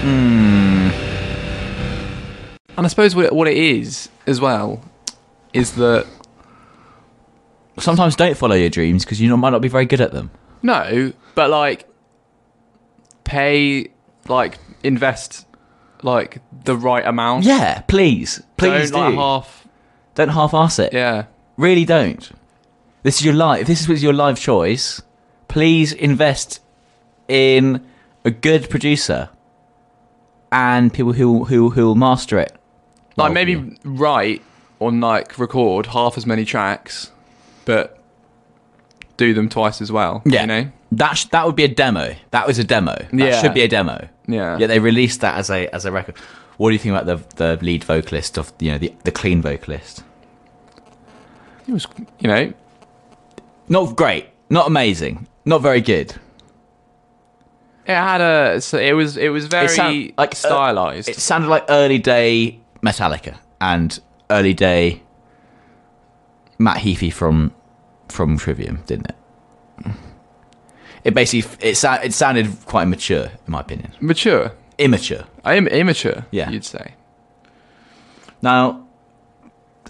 Hmm. 0.00 0.90
And 2.76 2.86
I 2.86 2.88
suppose 2.88 3.16
what 3.16 3.24
it, 3.24 3.32
what 3.34 3.48
it 3.48 3.56
is 3.56 4.10
as 4.28 4.40
well 4.40 4.80
is 5.52 5.74
that 5.74 6.06
Sometimes 7.80 8.14
don't 8.14 8.36
follow 8.36 8.54
your 8.54 8.70
dreams 8.70 9.04
because 9.04 9.20
you 9.20 9.36
might 9.36 9.50
not 9.50 9.60
be 9.60 9.66
very 9.66 9.86
good 9.86 10.00
at 10.00 10.12
them. 10.12 10.30
no, 10.62 11.12
but 11.34 11.50
like 11.50 11.88
pay 13.24 13.88
like 14.28 14.58
invest 14.84 15.48
like 16.04 16.38
the 16.62 16.76
right 16.76 17.04
amount. 17.04 17.44
Yeah, 17.44 17.80
please, 17.88 18.40
please 18.56 18.92
Don't, 18.92 19.00
like, 19.02 19.14
half. 19.16 19.66
Don't 20.14 20.28
half-ass 20.28 20.78
it. 20.78 20.92
Yeah. 20.92 21.24
Really 21.56 21.84
don't. 21.84 22.30
This 23.06 23.18
is 23.20 23.24
your 23.24 23.34
life. 23.34 23.60
If 23.60 23.66
this 23.68 23.86
was 23.86 24.02
your 24.02 24.12
life 24.12 24.40
choice, 24.40 25.00
please 25.46 25.92
invest 25.92 26.58
in 27.28 27.86
a 28.24 28.32
good 28.32 28.68
producer 28.68 29.28
and 30.50 30.92
people 30.92 31.12
who 31.12 31.44
who 31.44 31.70
who 31.70 31.86
will 31.86 31.94
master 31.94 32.36
it. 32.40 32.52
Like 33.16 33.32
maybe 33.32 33.78
write 33.84 34.42
or 34.80 34.90
like 34.90 35.38
record 35.38 35.86
half 35.86 36.18
as 36.18 36.26
many 36.26 36.44
tracks, 36.44 37.12
but 37.64 37.96
do 39.16 39.32
them 39.34 39.48
twice 39.48 39.80
as 39.80 39.92
well. 39.92 40.20
Yeah. 40.26 40.40
You 40.40 40.46
know. 40.48 40.68
That 40.90 41.12
sh- 41.14 41.26
that 41.26 41.46
would 41.46 41.54
be 41.54 41.62
a 41.62 41.68
demo. 41.68 42.16
That 42.32 42.44
was 42.48 42.58
a 42.58 42.64
demo. 42.64 42.96
That 42.96 43.12
Yeah. 43.12 43.40
should 43.40 43.54
be 43.54 43.62
a 43.62 43.68
demo. 43.68 44.08
Yeah. 44.26 44.58
Yeah, 44.58 44.66
they 44.66 44.80
released 44.80 45.20
that 45.20 45.36
as 45.36 45.48
a 45.48 45.68
as 45.72 45.84
a 45.84 45.92
record. 45.92 46.16
What 46.56 46.70
do 46.70 46.72
you 46.72 46.80
think 46.80 46.96
about 46.96 47.06
the 47.06 47.36
the 47.36 47.64
lead 47.64 47.84
vocalist 47.84 48.36
of 48.36 48.52
you 48.58 48.72
know 48.72 48.78
the 48.78 48.92
the 49.04 49.12
clean 49.12 49.42
vocalist? 49.42 50.02
It 51.68 51.72
was, 51.72 51.86
you 52.18 52.26
know, 52.28 52.52
Not 53.68 53.96
great. 53.96 54.28
Not 54.50 54.66
amazing. 54.66 55.26
Not 55.44 55.62
very 55.62 55.80
good. 55.80 56.14
it 57.86 57.94
had 57.94 58.20
a. 58.20 58.60
So 58.60 58.78
it 58.78 58.92
was. 58.92 59.16
It 59.16 59.28
was 59.30 59.46
very 59.46 59.68
sound- 59.68 60.12
like, 60.18 60.32
uh, 60.32 60.34
stylized. 60.36 61.08
It 61.08 61.16
sounded 61.16 61.48
like 61.48 61.64
early 61.68 61.98
day 61.98 62.60
Metallica 62.82 63.36
and 63.60 63.98
early 64.30 64.54
day 64.54 65.02
Matt 66.58 66.78
Heafy 66.78 67.12
from 67.12 67.52
from 68.08 68.38
Trivium, 68.38 68.82
didn't 68.86 69.06
it? 69.10 69.16
It 71.04 71.14
basically 71.14 71.50
it 71.68 71.82
it 71.84 72.12
sounded 72.12 72.48
quite 72.66 72.86
mature, 72.86 73.24
in 73.46 73.50
my 73.52 73.60
opinion. 73.60 73.92
mature. 74.00 74.52
Immature. 74.78 75.24
I 75.44 75.54
am 75.54 75.68
immature. 75.68 76.26
Yeah. 76.32 76.50
You'd 76.50 76.64
say. 76.64 76.94
Now, 78.42 78.86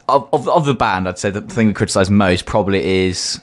of, 0.08 0.28
of, 0.32 0.48
of 0.48 0.64
the 0.64 0.74
band, 0.74 1.08
I'd 1.08 1.18
say 1.18 1.30
the 1.30 1.40
thing 1.40 1.66
we 1.66 1.72
criticise 1.72 2.08
most 2.08 2.46
probably 2.46 3.06
is 3.08 3.40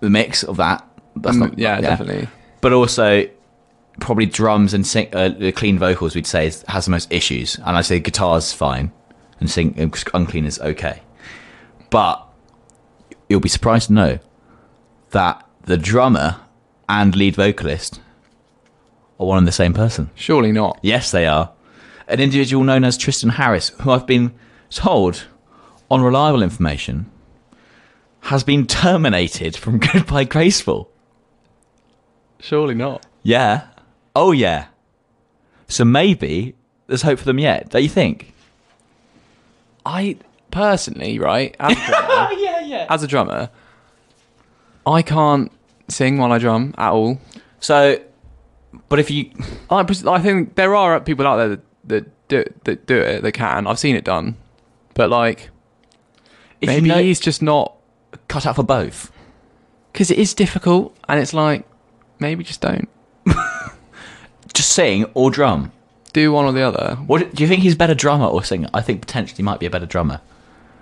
the 0.00 0.10
mix 0.10 0.42
of 0.42 0.56
that. 0.58 0.84
That's 1.16 1.36
Mm, 1.36 1.40
not, 1.40 1.58
yeah, 1.58 1.80
definitely. 1.80 2.28
But 2.60 2.72
also, 2.72 3.28
probably 4.00 4.26
drums 4.26 4.74
and 4.74 4.86
sing, 4.86 5.08
uh, 5.12 5.28
the 5.30 5.52
clean 5.52 5.78
vocals, 5.78 6.14
we'd 6.14 6.26
say, 6.26 6.46
is, 6.46 6.64
has 6.68 6.84
the 6.84 6.90
most 6.90 7.12
issues. 7.12 7.56
And 7.56 7.76
I'd 7.76 7.84
say 7.86 7.98
guitar's 8.00 8.52
fine, 8.52 8.92
and 9.40 9.50
sing 9.50 9.74
unclean 10.14 10.44
is 10.44 10.58
okay. 10.60 11.00
But 11.90 12.24
you'll 13.28 13.40
be 13.40 13.48
surprised 13.48 13.88
to 13.88 13.92
know 13.92 14.18
that 15.10 15.44
the 15.62 15.76
drummer 15.76 16.40
and 16.88 17.14
lead 17.16 17.36
vocalist 17.36 18.00
are 19.18 19.26
one 19.26 19.38
and 19.38 19.46
the 19.46 19.52
same 19.52 19.74
person. 19.74 20.10
Surely 20.14 20.52
not. 20.52 20.78
Yes, 20.82 21.10
they 21.10 21.26
are. 21.26 21.52
An 22.06 22.20
individual 22.20 22.64
known 22.64 22.84
as 22.84 22.96
Tristan 22.96 23.30
Harris, 23.30 23.70
who 23.80 23.90
I've 23.90 24.06
been 24.06 24.32
told, 24.70 25.26
on 25.90 26.00
reliable 26.02 26.42
information, 26.42 27.10
has 28.22 28.44
been 28.44 28.66
terminated 28.66 29.56
from 29.56 29.78
Goodbye 29.92 30.24
Graceful. 30.24 30.90
Surely 32.40 32.74
not. 32.74 33.06
Yeah. 33.22 33.68
Oh, 34.14 34.32
yeah. 34.32 34.66
So 35.66 35.84
maybe 35.84 36.54
there's 36.86 37.02
hope 37.02 37.18
for 37.18 37.24
them 37.24 37.38
yet, 37.38 37.70
don't 37.70 37.82
you 37.82 37.88
think? 37.88 38.32
I 39.84 40.16
personally, 40.50 41.18
right, 41.18 41.54
as 41.60 41.72
a 41.72 41.74
drummer, 41.86 42.06
oh, 42.08 42.36
yeah, 42.38 42.60
yeah. 42.60 42.86
as 42.88 43.02
a 43.02 43.06
drummer, 43.06 43.50
I 44.86 45.02
can't 45.02 45.50
sing 45.88 46.18
while 46.18 46.32
I 46.32 46.38
drum 46.38 46.74
at 46.78 46.90
all. 46.90 47.20
So, 47.60 48.00
but 48.88 48.98
if 48.98 49.10
you. 49.10 49.30
I, 49.70 49.80
I 49.80 50.20
think 50.20 50.54
there 50.54 50.74
are 50.74 51.00
people 51.00 51.26
out 51.26 51.36
there 51.36 51.48
that, 51.48 51.60
that 51.84 52.28
do 52.28 52.44
that 52.64 52.86
do 52.86 52.98
it. 52.98 53.22
That 53.22 53.32
can. 53.32 53.66
I've 53.66 53.78
seen 53.78 53.96
it 53.96 54.04
done, 54.04 54.36
but 54.94 55.10
like 55.10 55.50
If 56.60 56.68
maybe 56.68 56.88
you 56.88 56.94
know, 56.94 57.02
he's 57.02 57.20
just 57.20 57.42
not 57.42 57.74
cut 58.28 58.46
out 58.46 58.56
for 58.56 58.62
both. 58.62 59.10
because 59.92 60.10
it 60.10 60.18
is 60.18 60.34
difficult, 60.34 60.96
and 61.08 61.18
it's 61.20 61.34
like 61.34 61.64
maybe 62.20 62.44
just 62.44 62.60
don't 62.60 62.88
Just 64.54 64.70
sing 64.72 65.04
or 65.14 65.30
drum. 65.30 65.72
do 66.12 66.32
one 66.32 66.44
or 66.44 66.52
the 66.52 66.62
other. 66.62 66.96
What 67.06 67.34
do 67.34 67.42
you 67.42 67.48
think 67.48 67.62
he's 67.62 67.74
better 67.76 67.94
drummer 67.94 68.26
or 68.26 68.42
singer? 68.42 68.68
I 68.74 68.80
think 68.80 69.00
potentially 69.02 69.36
he 69.36 69.42
might 69.42 69.60
be 69.60 69.66
a 69.66 69.70
better 69.70 69.86
drummer. 69.86 70.20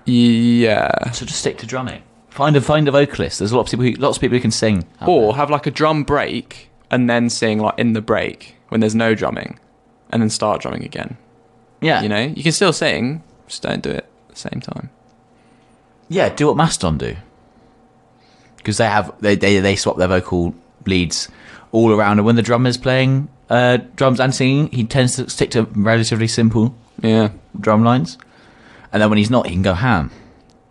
Yeah, 0.05 1.11
So 1.11 1.27
just 1.27 1.41
stick 1.41 1.59
to 1.59 1.67
drumming. 1.67 2.03
Find 2.31 2.55
a 2.57 2.61
find 2.61 2.87
a 2.87 2.91
vocalist. 2.93 3.39
There's 3.41 3.53
lots 3.53 3.73
of 3.73 3.81
people. 3.81 3.97
Who, 3.97 4.01
lots 4.07 4.19
of 4.19 4.21
people 4.21 4.37
who 4.37 4.43
can 4.43 4.51
sing. 4.53 4.87
or 5.07 5.35
have 5.37 5.51
like 5.51 5.67
a 5.67 5.71
drum 5.71 6.05
break 6.05 6.71
and 6.91 7.11
then 7.11 7.29
sing 7.29 7.59
like 7.59 7.79
in 7.79 7.93
the 7.95 8.01
break 8.03 8.55
when 8.69 8.81
there's 8.81 8.95
no 8.95 9.15
drumming, 9.15 9.59
and 10.11 10.23
then 10.23 10.31
start 10.31 10.61
drumming 10.63 10.85
again. 10.85 11.17
yeah, 11.81 12.03
You 12.03 12.09
know, 12.09 12.23
you 12.23 12.43
can 12.43 12.53
still 12.53 12.73
sing, 12.73 13.23
just 13.49 13.63
don't 13.63 13.83
do 13.83 13.91
it 13.91 14.07
at 14.29 14.29
the 14.29 14.37
same 14.37 14.61
time. 14.61 14.91
Yeah, 16.09 16.29
do 16.29 16.47
what 16.47 16.57
Mastodon 16.57 16.99
do. 16.99 17.17
Because 18.67 18.79
they 18.79 18.87
have 18.89 19.15
they, 19.21 19.37
they 19.37 19.61
they 19.61 19.77
swap 19.77 19.97
their 19.97 20.09
vocal 20.09 20.53
leads 20.87 21.29
all 21.71 21.93
around, 21.93 22.19
and 22.19 22.27
when 22.27 22.35
the 22.35 22.43
drummer's 22.43 22.77
playing 22.77 23.29
uh, 23.49 23.77
drums 23.95 24.19
and 24.19 24.35
singing, 24.35 24.67
he 24.73 24.83
tends 24.83 25.15
to 25.17 25.31
stick 25.31 25.53
to 25.53 25.63
relatively 25.77 26.27
simple 26.27 26.75
Yeah, 27.01 27.31
drum 27.61 27.85
lines, 27.85 28.19
and 28.93 29.01
then 29.01 29.09
when 29.09 29.19
he's 29.19 29.31
not, 29.31 29.47
he 29.47 29.53
can 29.53 29.63
go 29.63 29.75
ham. 29.75 30.11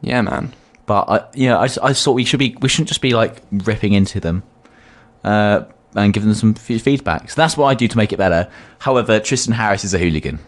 yeah, 0.02 0.22
man. 0.22 0.52
But 0.86 1.10
I, 1.10 1.26
yeah, 1.36 1.58
I, 1.58 1.70
I 1.82 1.94
thought 1.94 2.14
we 2.14 2.26
should 2.26 2.40
be 2.40 2.58
we 2.60 2.68
shouldn't 2.68 2.90
just 2.90 3.00
be 3.02 3.14
like 3.14 3.42
ripping 3.50 3.94
into 3.94 4.20
them, 4.20 4.44
uh, 5.24 5.64
and 5.96 6.14
giving 6.14 6.28
them 6.28 6.36
some 6.36 6.56
f- 6.58 6.82
feedback. 6.82 7.30
So 7.30 7.36
that's 7.42 7.56
what 7.56 7.68
I 7.68 7.76
do 7.76 7.88
to 7.88 7.98
make 7.98 8.12
it 8.12 8.18
better. 8.18 8.52
However, 8.80 9.22
Tristan 9.22 9.54
Harris 9.54 9.86
is 9.86 9.94
a 9.94 10.00
hooligan. 10.00 10.40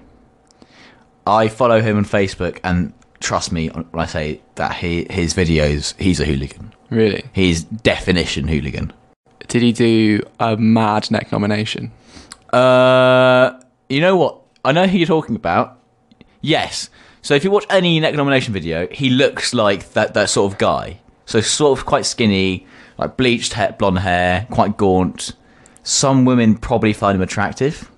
I 1.26 1.48
follow 1.48 1.80
him 1.82 1.96
on 1.96 2.04
Facebook, 2.04 2.60
and 2.66 2.92
trust 3.22 3.54
me 3.54 3.70
when 3.70 3.88
I 3.94 4.06
say 4.06 4.42
that 4.56 4.76
he 4.76 5.08
his 5.10 5.34
videos, 5.34 5.96
he's 5.98 6.20
a 6.20 6.26
hooligan. 6.26 6.74
Really? 6.89 7.26
He's 7.34 7.63
definition 7.63 8.47
hooligan. 8.47 8.93
Did 9.47 9.62
he 9.62 9.71
do 9.71 10.21
a 10.39 10.58
mad 10.58 11.10
neck 11.12 11.32
nomination? 11.32 11.91
Uh, 12.52 13.60
you 13.89 14.02
know 14.02 14.15
what? 14.15 14.41
I 14.63 14.71
know 14.71 14.88
who 14.88 14.97
you're 14.97 15.08
talking 15.08 15.36
about. 15.36 15.80
Yes. 16.41 16.89
So 17.21 17.34
if 17.34 17.43
you 17.43 17.52
watch 17.52 17.65
any 17.69 18.00
neck 18.00 18.13
nomination 18.15 18.54
video, 18.54 18.88
he 18.88 19.10
looks 19.10 19.54
like 19.54 19.91
that 19.93 20.13
that 20.13 20.30
sort 20.30 20.52
of 20.52 20.58
guy. 20.58 21.00
So 21.26 21.41
sort 21.41 21.78
of 21.78 21.86
quite 21.86 22.06
skinny, 22.06 22.65
like 22.97 23.17
bleached 23.17 23.54
hair, 23.54 23.76
blonde 23.78 24.00
hair, 24.00 24.47
quite 24.50 24.78
gaunt. 24.78 25.34
Some 25.84 26.26
women 26.26 26.56
probably 26.58 26.93
find 26.93 27.15
him 27.15 27.21
attractive. 27.21 27.89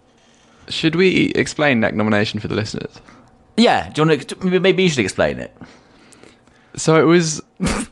Should 0.67 0.95
we 0.95 1.28
explain 1.32 1.80
neck 1.80 1.95
nomination 1.95 2.39
for 2.39 2.47
the 2.47 2.56
listeners? 2.56 2.99
Yeah. 3.58 3.89
Do 3.89 4.02
you 4.02 4.08
want 4.08 4.28
to? 4.28 4.60
Maybe 4.60 4.84
you 4.84 4.89
should 4.89 4.99
explain 4.99 5.39
it. 5.39 5.56
So 6.75 6.99
it 6.99 7.06
was. 7.06 7.41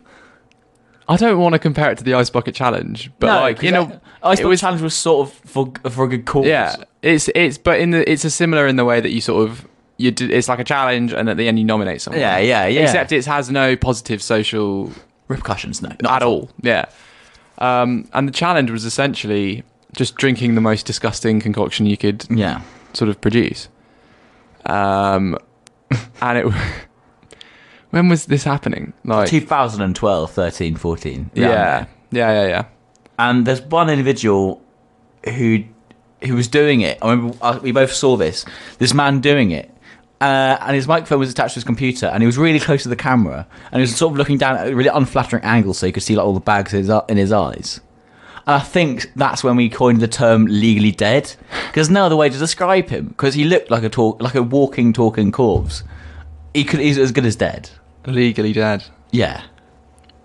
I 1.10 1.16
don't 1.18 1.40
want 1.40 1.54
to 1.54 1.60
compare 1.60 1.90
it 1.92 1.98
to 2.00 2.04
the 2.04 2.14
ice 2.16 2.30
bucket 2.30 2.54
challenge, 2.56 3.10
but 3.20 3.28
like 3.28 3.64
you 3.64 3.72
know, 3.72 4.00
Ice 4.24 4.40
Bucket 4.40 4.46
was 4.48 4.60
challenge 4.60 4.82
was 4.82 4.94
sort 4.94 5.28
of 5.28 5.34
for 5.34 5.72
for 5.90 6.06
a 6.06 6.08
good 6.10 6.26
cause. 6.26 6.46
yeah, 6.46 6.76
it's 7.02 7.30
it's 7.34 7.58
but 7.58 7.80
in 7.80 7.92
the 7.92 8.10
it's 8.12 8.26
a 8.26 8.30
similar 8.30 8.68
in 8.68 8.76
the 8.76 8.86
way 8.86 9.00
that 9.00 9.12
you 9.12 9.22
sort 9.22 9.50
of 9.50 9.68
you 9.98 10.12
do, 10.12 10.30
it's 10.30 10.48
like 10.50 10.60
a 10.60 10.64
challenge 10.64 11.14
and 11.14 11.30
at 11.30 11.38
the 11.38 11.48
end 11.48 11.58
you 11.60 11.66
nominate 11.66 12.02
someone. 12.02 12.20
Yeah, 12.20 12.38
yeah, 12.40 12.66
yeah. 12.68 12.82
Except 12.82 13.12
it 13.12 13.26
has 13.26 13.50
no 13.50 13.76
positive 13.78 14.22
social 14.22 14.92
repercussions. 15.28 15.82
No, 15.82 15.90
not 15.90 16.02
not 16.02 16.16
at 16.18 16.24
all. 16.24 16.50
Yeah. 16.62 16.86
Um, 17.60 18.08
and 18.14 18.28
the 18.28 18.32
challenge 18.34 18.70
was 18.70 18.86
essentially 18.86 19.64
just 19.96 20.16
drinking 20.16 20.54
the 20.56 20.62
most 20.62 20.86
disgusting 20.86 21.40
concoction 21.40 21.86
you 21.88 21.98
could 21.98 22.26
Yeah. 22.30 22.62
sort 22.94 23.10
of 23.10 23.20
produce. 23.20 23.68
Um, 24.66 25.38
and 26.22 26.38
it 26.38 26.54
when 27.98 28.10
was 28.10 28.26
this 28.26 28.44
happening? 28.44 28.94
Like 29.04 29.28
2012, 29.30 30.32
13, 30.32 30.76
14. 30.76 31.32
yeah, 31.34 31.48
around 31.48 31.88
yeah, 32.12 32.32
yeah, 32.32 32.48
yeah. 32.48 32.66
and 33.20 33.46
there's 33.46 33.62
one 33.62 33.90
individual 33.90 34.62
who 35.26 35.64
who 36.24 36.36
was 36.36 36.48
doing 36.48 36.82
it. 36.82 36.98
I 37.02 37.12
remember 37.12 37.38
uh, 37.42 37.60
we 37.62 37.72
both 37.72 37.92
saw 37.92 38.18
this. 38.18 38.46
This 38.80 38.94
man 38.94 39.20
doing 39.20 39.52
it, 39.52 39.72
uh, 40.22 40.58
and 40.62 40.76
his 40.76 40.88
microphone 40.88 41.20
was 41.20 41.32
attached 41.32 41.54
to 41.54 41.58
his 41.58 41.64
computer, 41.64 42.08
and 42.08 42.22
he 42.22 42.26
was 42.28 42.38
really 42.38 42.60
close 42.60 42.84
to 42.84 42.90
the 42.90 42.96
camera, 42.96 43.48
and 43.72 43.80
he 43.80 43.82
was 43.82 43.96
sort 43.96 44.14
of 44.14 44.18
looking 44.18 44.38
down 44.38 44.58
at 44.58 44.68
a 44.68 44.76
really 44.76 44.90
unflattering 44.90 45.44
angle, 45.44 45.74
so 45.74 45.86
you 45.86 45.94
could 45.94 46.04
see 46.04 46.16
like 46.16 46.26
all 46.26 46.34
the 46.34 46.40
bags 46.40 46.74
in 46.74 46.80
his, 46.80 46.92
in 47.10 47.18
his 47.18 47.32
eyes. 47.32 47.82
And 48.46 48.56
I 48.56 48.60
think 48.60 49.12
that's 49.16 49.44
when 49.44 49.56
we 49.56 49.70
coined 49.70 50.02
the 50.02 50.08
term 50.08 50.46
"legally 50.46 50.92
dead," 50.92 51.36
because 51.68 51.90
no 51.90 52.06
other 52.06 52.16
way 52.16 52.30
to 52.30 52.38
describe 52.38 52.90
him, 52.90 53.08
because 53.08 53.34
he 53.34 53.44
looked 53.44 53.70
like 53.70 53.84
a 53.84 53.90
talk, 53.90 54.22
like 54.22 54.36
a 54.36 54.44
walking, 54.44 54.94
talking 54.94 55.32
corpse. 55.32 55.84
He 56.54 56.64
could, 56.64 56.80
he's 56.80 56.98
as 56.98 57.12
good 57.12 57.26
as 57.26 57.36
dead. 57.36 57.70
Legally 58.08 58.54
dead. 58.54 58.84
Yeah. 59.12 59.44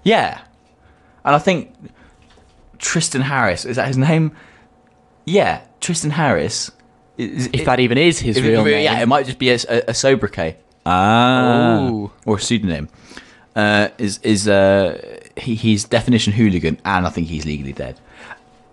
Yeah. 0.04 0.40
And 1.24 1.34
I 1.34 1.38
think 1.38 1.74
Tristan 2.78 3.20
Harris, 3.22 3.64
is 3.64 3.76
that 3.76 3.86
his 3.88 3.96
name? 3.98 4.32
Yeah, 5.24 5.62
Tristan 5.80 6.10
Harris. 6.10 6.70
Is, 7.18 7.48
If 7.52 7.64
that 7.66 7.78
even 7.78 7.98
is 7.98 8.18
his 8.18 8.36
if 8.36 8.44
it- 8.44 8.48
real 8.48 8.64
name. 8.64 8.84
Yeah, 8.84 9.00
it 9.00 9.06
might 9.06 9.26
just 9.26 9.38
be 9.38 9.50
a, 9.50 9.58
a, 9.68 9.82
a 9.88 9.94
sobriquet. 9.94 10.56
Ah. 10.86 11.88
Ooh. 11.88 12.10
Or 12.26 12.36
a 12.36 12.40
pseudonym. 12.40 12.88
Uh, 13.54 13.88
is 13.98 14.18
is 14.22 14.48
uh, 14.48 14.98
he, 15.36 15.54
he's 15.54 15.84
definition 15.84 16.32
hooligan, 16.32 16.78
and 16.86 17.06
I 17.06 17.10
think 17.10 17.28
he's 17.28 17.44
legally 17.44 17.72
dead. 17.74 18.00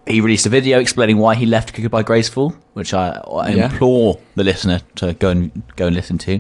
He 0.08 0.22
released 0.22 0.46
a 0.46 0.50
video 0.50 0.80
explaining 0.80 1.18
why 1.18 1.36
he 1.36 1.46
left 1.46 1.74
Goodbye 1.76 2.04
Graceful, 2.04 2.56
which 2.74 2.94
I, 2.94 3.10
I 3.30 3.50
Yeah. 3.50 3.66
implore 3.72 4.20
the 4.36 4.44
listener 4.46 4.80
to 4.96 5.14
go 5.14 5.30
and 5.30 5.62
go 5.76 5.88
and 5.88 5.96
listen 5.96 6.18
to. 6.20 6.40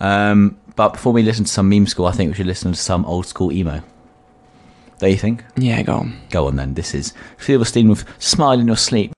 Um, 0.00 0.58
but 0.76 0.90
before 0.94 1.12
we 1.12 1.22
listen 1.22 1.44
to 1.44 1.50
some 1.50 1.68
meme 1.68 1.86
school, 1.86 2.06
I 2.06 2.12
think 2.12 2.30
we 2.30 2.36
should 2.36 2.46
listen 2.46 2.72
to 2.72 2.78
some 2.78 3.04
old 3.04 3.26
school 3.26 3.52
emo. 3.52 3.82
Don't 4.98 5.10
you 5.10 5.16
think? 5.16 5.44
Yeah, 5.56 5.82
go 5.82 5.96
on. 5.96 6.20
Go 6.30 6.46
on 6.46 6.56
then. 6.56 6.74
This 6.74 6.94
is 6.94 7.12
Silverstein 7.38 7.88
with 7.88 8.04
"Smile 8.20 8.60
in 8.60 8.66
Your 8.66 8.76
Sleep." 8.76 9.12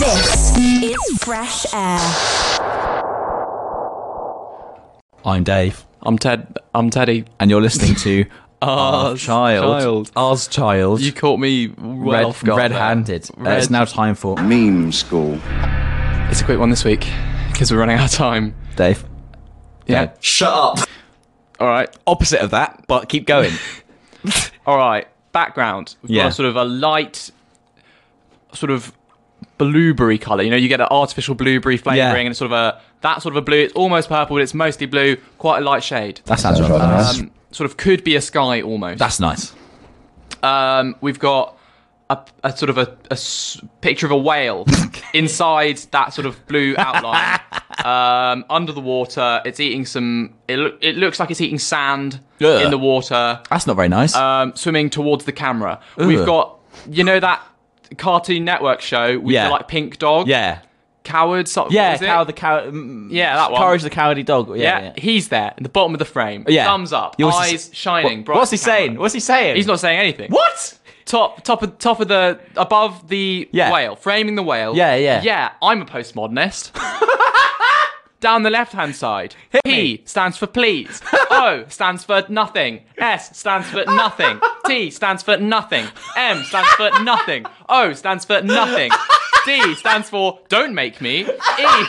This 0.00 0.56
is 0.56 1.18
Fresh 1.22 1.66
Air. 1.74 1.98
I'm 5.24 5.44
Dave, 5.44 5.84
I'm 6.02 6.18
Ted. 6.18 6.58
I'm 6.74 6.90
Teddy. 6.90 7.24
and 7.40 7.50
you're 7.50 7.60
listening 7.60 7.94
to 7.96 8.24
Our 8.60 9.10
Ours 9.10 9.22
Child. 9.22 9.62
Child. 9.82 10.12
Ours 10.16 10.48
Child. 10.48 11.00
You 11.00 11.12
caught 11.12 11.38
me 11.38 11.68
well 11.68 12.12
red, 12.12 12.24
off 12.24 12.42
guard 12.44 12.58
red-handed. 12.58 13.30
Uh, 13.40 13.50
it's 13.50 13.70
now 13.70 13.84
time 13.84 14.14
for 14.14 14.36
Meme 14.36 14.90
school. 14.92 15.38
It's 16.30 16.40
a 16.40 16.44
quick 16.44 16.58
one 16.58 16.70
this 16.70 16.84
week 16.84 17.06
because 17.52 17.70
we're 17.70 17.78
running 17.78 17.96
out 17.98 18.06
of 18.06 18.12
time. 18.12 18.54
Dave. 18.76 19.04
Yeah. 19.86 20.06
Go. 20.06 20.12
Shut 20.20 20.52
up. 20.52 20.78
All 21.60 21.68
right. 21.68 21.88
Opposite 22.06 22.40
of 22.40 22.50
that, 22.50 22.84
but 22.88 23.08
keep 23.08 23.26
going. 23.26 23.52
All 24.66 24.76
right. 24.76 25.06
Background. 25.32 25.94
We've 26.02 26.10
Yeah. 26.10 26.22
got 26.24 26.28
a 26.30 26.34
sort 26.34 26.48
of 26.48 26.56
a 26.56 26.64
light, 26.64 27.30
sort 28.52 28.70
of 28.70 28.92
blueberry 29.56 30.18
color. 30.18 30.42
You 30.42 30.50
know, 30.50 30.56
you 30.56 30.68
get 30.68 30.80
an 30.80 30.88
artificial 30.90 31.34
blueberry 31.36 31.76
flavoring 31.76 31.98
Yeah. 31.98 32.16
and 32.16 32.28
it's 32.30 32.38
sort 32.38 32.50
of 32.52 32.58
a 32.58 32.80
that 33.02 33.22
sort 33.22 33.34
of 33.34 33.36
a 33.36 33.42
blue. 33.42 33.58
It's 33.58 33.74
almost 33.74 34.08
purple, 34.08 34.36
but 34.36 34.42
it's 34.42 34.54
mostly 34.54 34.86
blue. 34.86 35.16
Quite 35.38 35.58
a 35.58 35.64
light 35.64 35.84
shade. 35.84 36.20
That 36.24 36.40
sounds 36.40 36.60
right. 36.60 36.68
That's, 36.70 37.20
Um, 37.20 37.30
sort 37.50 37.70
of 37.70 37.76
could 37.76 38.04
be 38.04 38.16
a 38.16 38.20
sky 38.20 38.62
almost. 38.62 38.98
that's 38.98 39.20
nice. 39.20 39.54
Um, 40.42 40.96
we've 41.00 41.18
got 41.18 41.56
a, 42.10 42.18
a 42.44 42.56
sort 42.56 42.70
of 42.70 42.78
a, 42.78 42.96
a 43.10 43.12
s- 43.14 43.60
picture 43.80 44.06
of 44.06 44.12
a 44.12 44.16
whale 44.16 44.66
inside 45.14 45.78
that 45.90 46.12
sort 46.14 46.26
of 46.26 46.46
blue 46.46 46.74
outline. 46.78 47.40
um, 47.84 48.44
under 48.48 48.72
the 48.72 48.80
water, 48.80 49.42
it's 49.44 49.60
eating 49.60 49.84
some. 49.84 50.34
It, 50.46 50.56
loo- 50.58 50.78
it 50.80 50.96
looks 50.96 51.18
like 51.20 51.30
it's 51.30 51.40
eating 51.40 51.58
sand 51.58 52.20
Ugh. 52.40 52.62
in 52.64 52.70
the 52.70 52.78
water, 52.78 53.40
That's 53.50 53.66
not 53.66 53.76
very 53.76 53.88
nice. 53.88 54.14
um, 54.14 54.54
swimming 54.54 54.90
towards 54.90 55.24
the 55.24 55.32
camera. 55.32 55.80
We've 55.96 56.20
Ugh. 56.20 56.26
got, 56.26 56.58
you 56.90 57.02
know, 57.04 57.18
that 57.20 57.42
Cartoon 57.96 58.44
Network 58.44 58.80
show 58.80 59.18
with 59.18 59.32
Yeah. 59.34 59.46
the 59.46 59.50
like 59.50 59.68
pink 59.68 59.98
dog, 59.98 60.28
yeah. 60.28 60.60
Coward. 61.08 61.48
Sort 61.48 61.68
of, 61.68 61.72
Yeah, 61.72 61.88
what 61.88 61.94
is 61.96 62.02
it? 62.02 62.06
cow 62.06 62.24
the 62.24 62.32
cow. 62.32 62.60
mm, 62.60 63.08
Yeah, 63.10 63.34
that 63.36 63.50
one. 63.52 63.60
Courage 63.62 63.82
the 63.82 63.90
cowardly 63.90 64.22
dog. 64.22 64.48
Yeah, 64.50 64.54
Yeah, 64.56 64.80
yeah. 64.84 64.92
he's 64.96 65.28
there 65.28 65.54
in 65.56 65.62
the 65.62 65.68
bottom 65.68 65.92
of 65.94 65.98
the 65.98 66.04
frame. 66.04 66.44
Yeah. 66.48 66.64
thumbs 66.66 66.92
up, 66.92 67.14
You 67.18 67.26
also 67.26 67.38
eyes 67.40 67.70
shining. 67.72 68.24
What- 68.24 68.36
what's 68.36 68.50
he 68.50 68.58
camera. 68.58 68.76
saying? 68.78 68.98
What's 68.98 69.14
he 69.14 69.20
saying? 69.20 69.56
He's 69.56 69.66
not 69.66 69.80
saying 69.80 69.98
anything. 69.98 70.30
What? 70.30 70.74
top 71.06 71.42
top 71.42 71.62
of 71.62 71.78
top 71.78 72.00
of 72.00 72.08
the 72.08 72.38
above 72.56 73.08
the 73.08 73.48
Yeah. 73.50 73.72
whale, 73.72 73.96
framing 73.96 74.34
the 74.34 74.42
whale. 74.42 74.76
Yeah, 74.76 74.94
yeah. 74.96 75.22
Yeah, 75.22 75.50
I'm 75.62 75.80
a 75.80 75.86
postmodernist. 75.86 76.72
Down 78.20 78.42
the 78.42 78.50
left 78.50 78.72
hand 78.72 78.96
side. 78.96 79.36
P 79.64 80.02
stands 80.04 80.36
for 80.36 80.46
please. 80.48 81.00
O 81.30 81.64
stands 81.68 82.04
for 82.04 82.24
nothing. 82.28 82.80
S 82.98 83.38
stands 83.38 83.68
for 83.70 83.84
nothing. 83.86 84.40
T 84.66 84.90
stands 84.90 85.22
for 85.22 85.36
nothing. 85.36 85.86
M 86.16 86.42
stands 86.42 86.68
for 86.70 86.90
nothing. 87.04 87.46
O 87.68 87.92
stands 87.92 88.24
for 88.24 88.42
nothing. 88.42 88.90
D 89.46 89.74
stands 89.74 90.08
for 90.10 90.40
don't 90.48 90.74
make 90.74 91.00
me. 91.00 91.22
E 91.24 91.86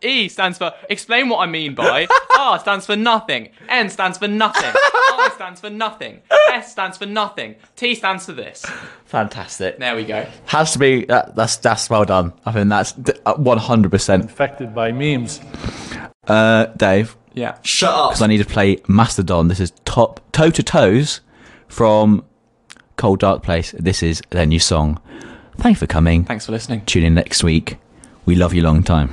E 0.00 0.28
stands 0.28 0.58
for 0.58 0.72
explain 0.88 1.28
what 1.28 1.38
I 1.38 1.46
mean 1.46 1.74
by. 1.74 2.06
R 2.38 2.58
stands 2.60 2.86
for 2.86 2.94
nothing. 2.96 3.48
N 3.68 3.90
stands 3.90 4.16
for 4.18 4.28
nothing. 4.28 4.70
I 4.74 5.30
stands 5.34 5.60
for 5.60 5.70
nothing. 5.70 6.20
S 6.52 6.70
stands 6.72 6.96
for 6.98 7.06
nothing. 7.06 7.56
T 7.76 7.94
stands 7.96 8.26
for 8.26 8.32
this. 8.32 8.64
Fantastic. 9.06 9.78
There 9.78 9.96
we 9.96 10.04
go. 10.04 10.26
Has 10.46 10.72
to 10.74 10.78
be. 10.78 11.04
That, 11.06 11.34
that's 11.34 11.56
that's 11.56 11.90
well 11.90 12.04
done. 12.04 12.32
I 12.46 12.52
think 12.52 12.68
that's 12.68 12.92
one 13.36 13.58
hundred 13.58 13.90
percent. 13.90 14.24
affected 14.24 14.74
by 14.74 14.92
memes. 14.92 15.40
Uh, 16.28 16.66
Dave, 16.76 17.16
Yeah. 17.34 17.56
Shut 17.62 17.92
up. 17.92 18.10
because 18.10 18.22
I 18.22 18.26
need 18.28 18.38
to 18.38 18.44
play 18.44 18.78
Mastodon. 18.86 19.48
This 19.48 19.60
is 19.60 19.72
top 19.84 20.20
toe 20.30 20.50
to 20.50 20.62
toes 20.62 21.20
from 21.68 22.24
Cold 22.96 23.18
Dark 23.20 23.42
Place. 23.42 23.74
This 23.78 24.02
is 24.02 24.22
their 24.30 24.46
new 24.46 24.60
song. 24.60 25.00
Thanks 25.58 25.80
for 25.80 25.86
coming. 25.86 26.24
Thanks 26.24 26.46
for 26.46 26.52
listening. 26.52 26.84
Tune 26.86 27.04
in 27.04 27.14
next 27.14 27.42
week. 27.42 27.76
We 28.24 28.36
love 28.36 28.54
you 28.54 28.62
long 28.62 28.82
time. 28.82 29.12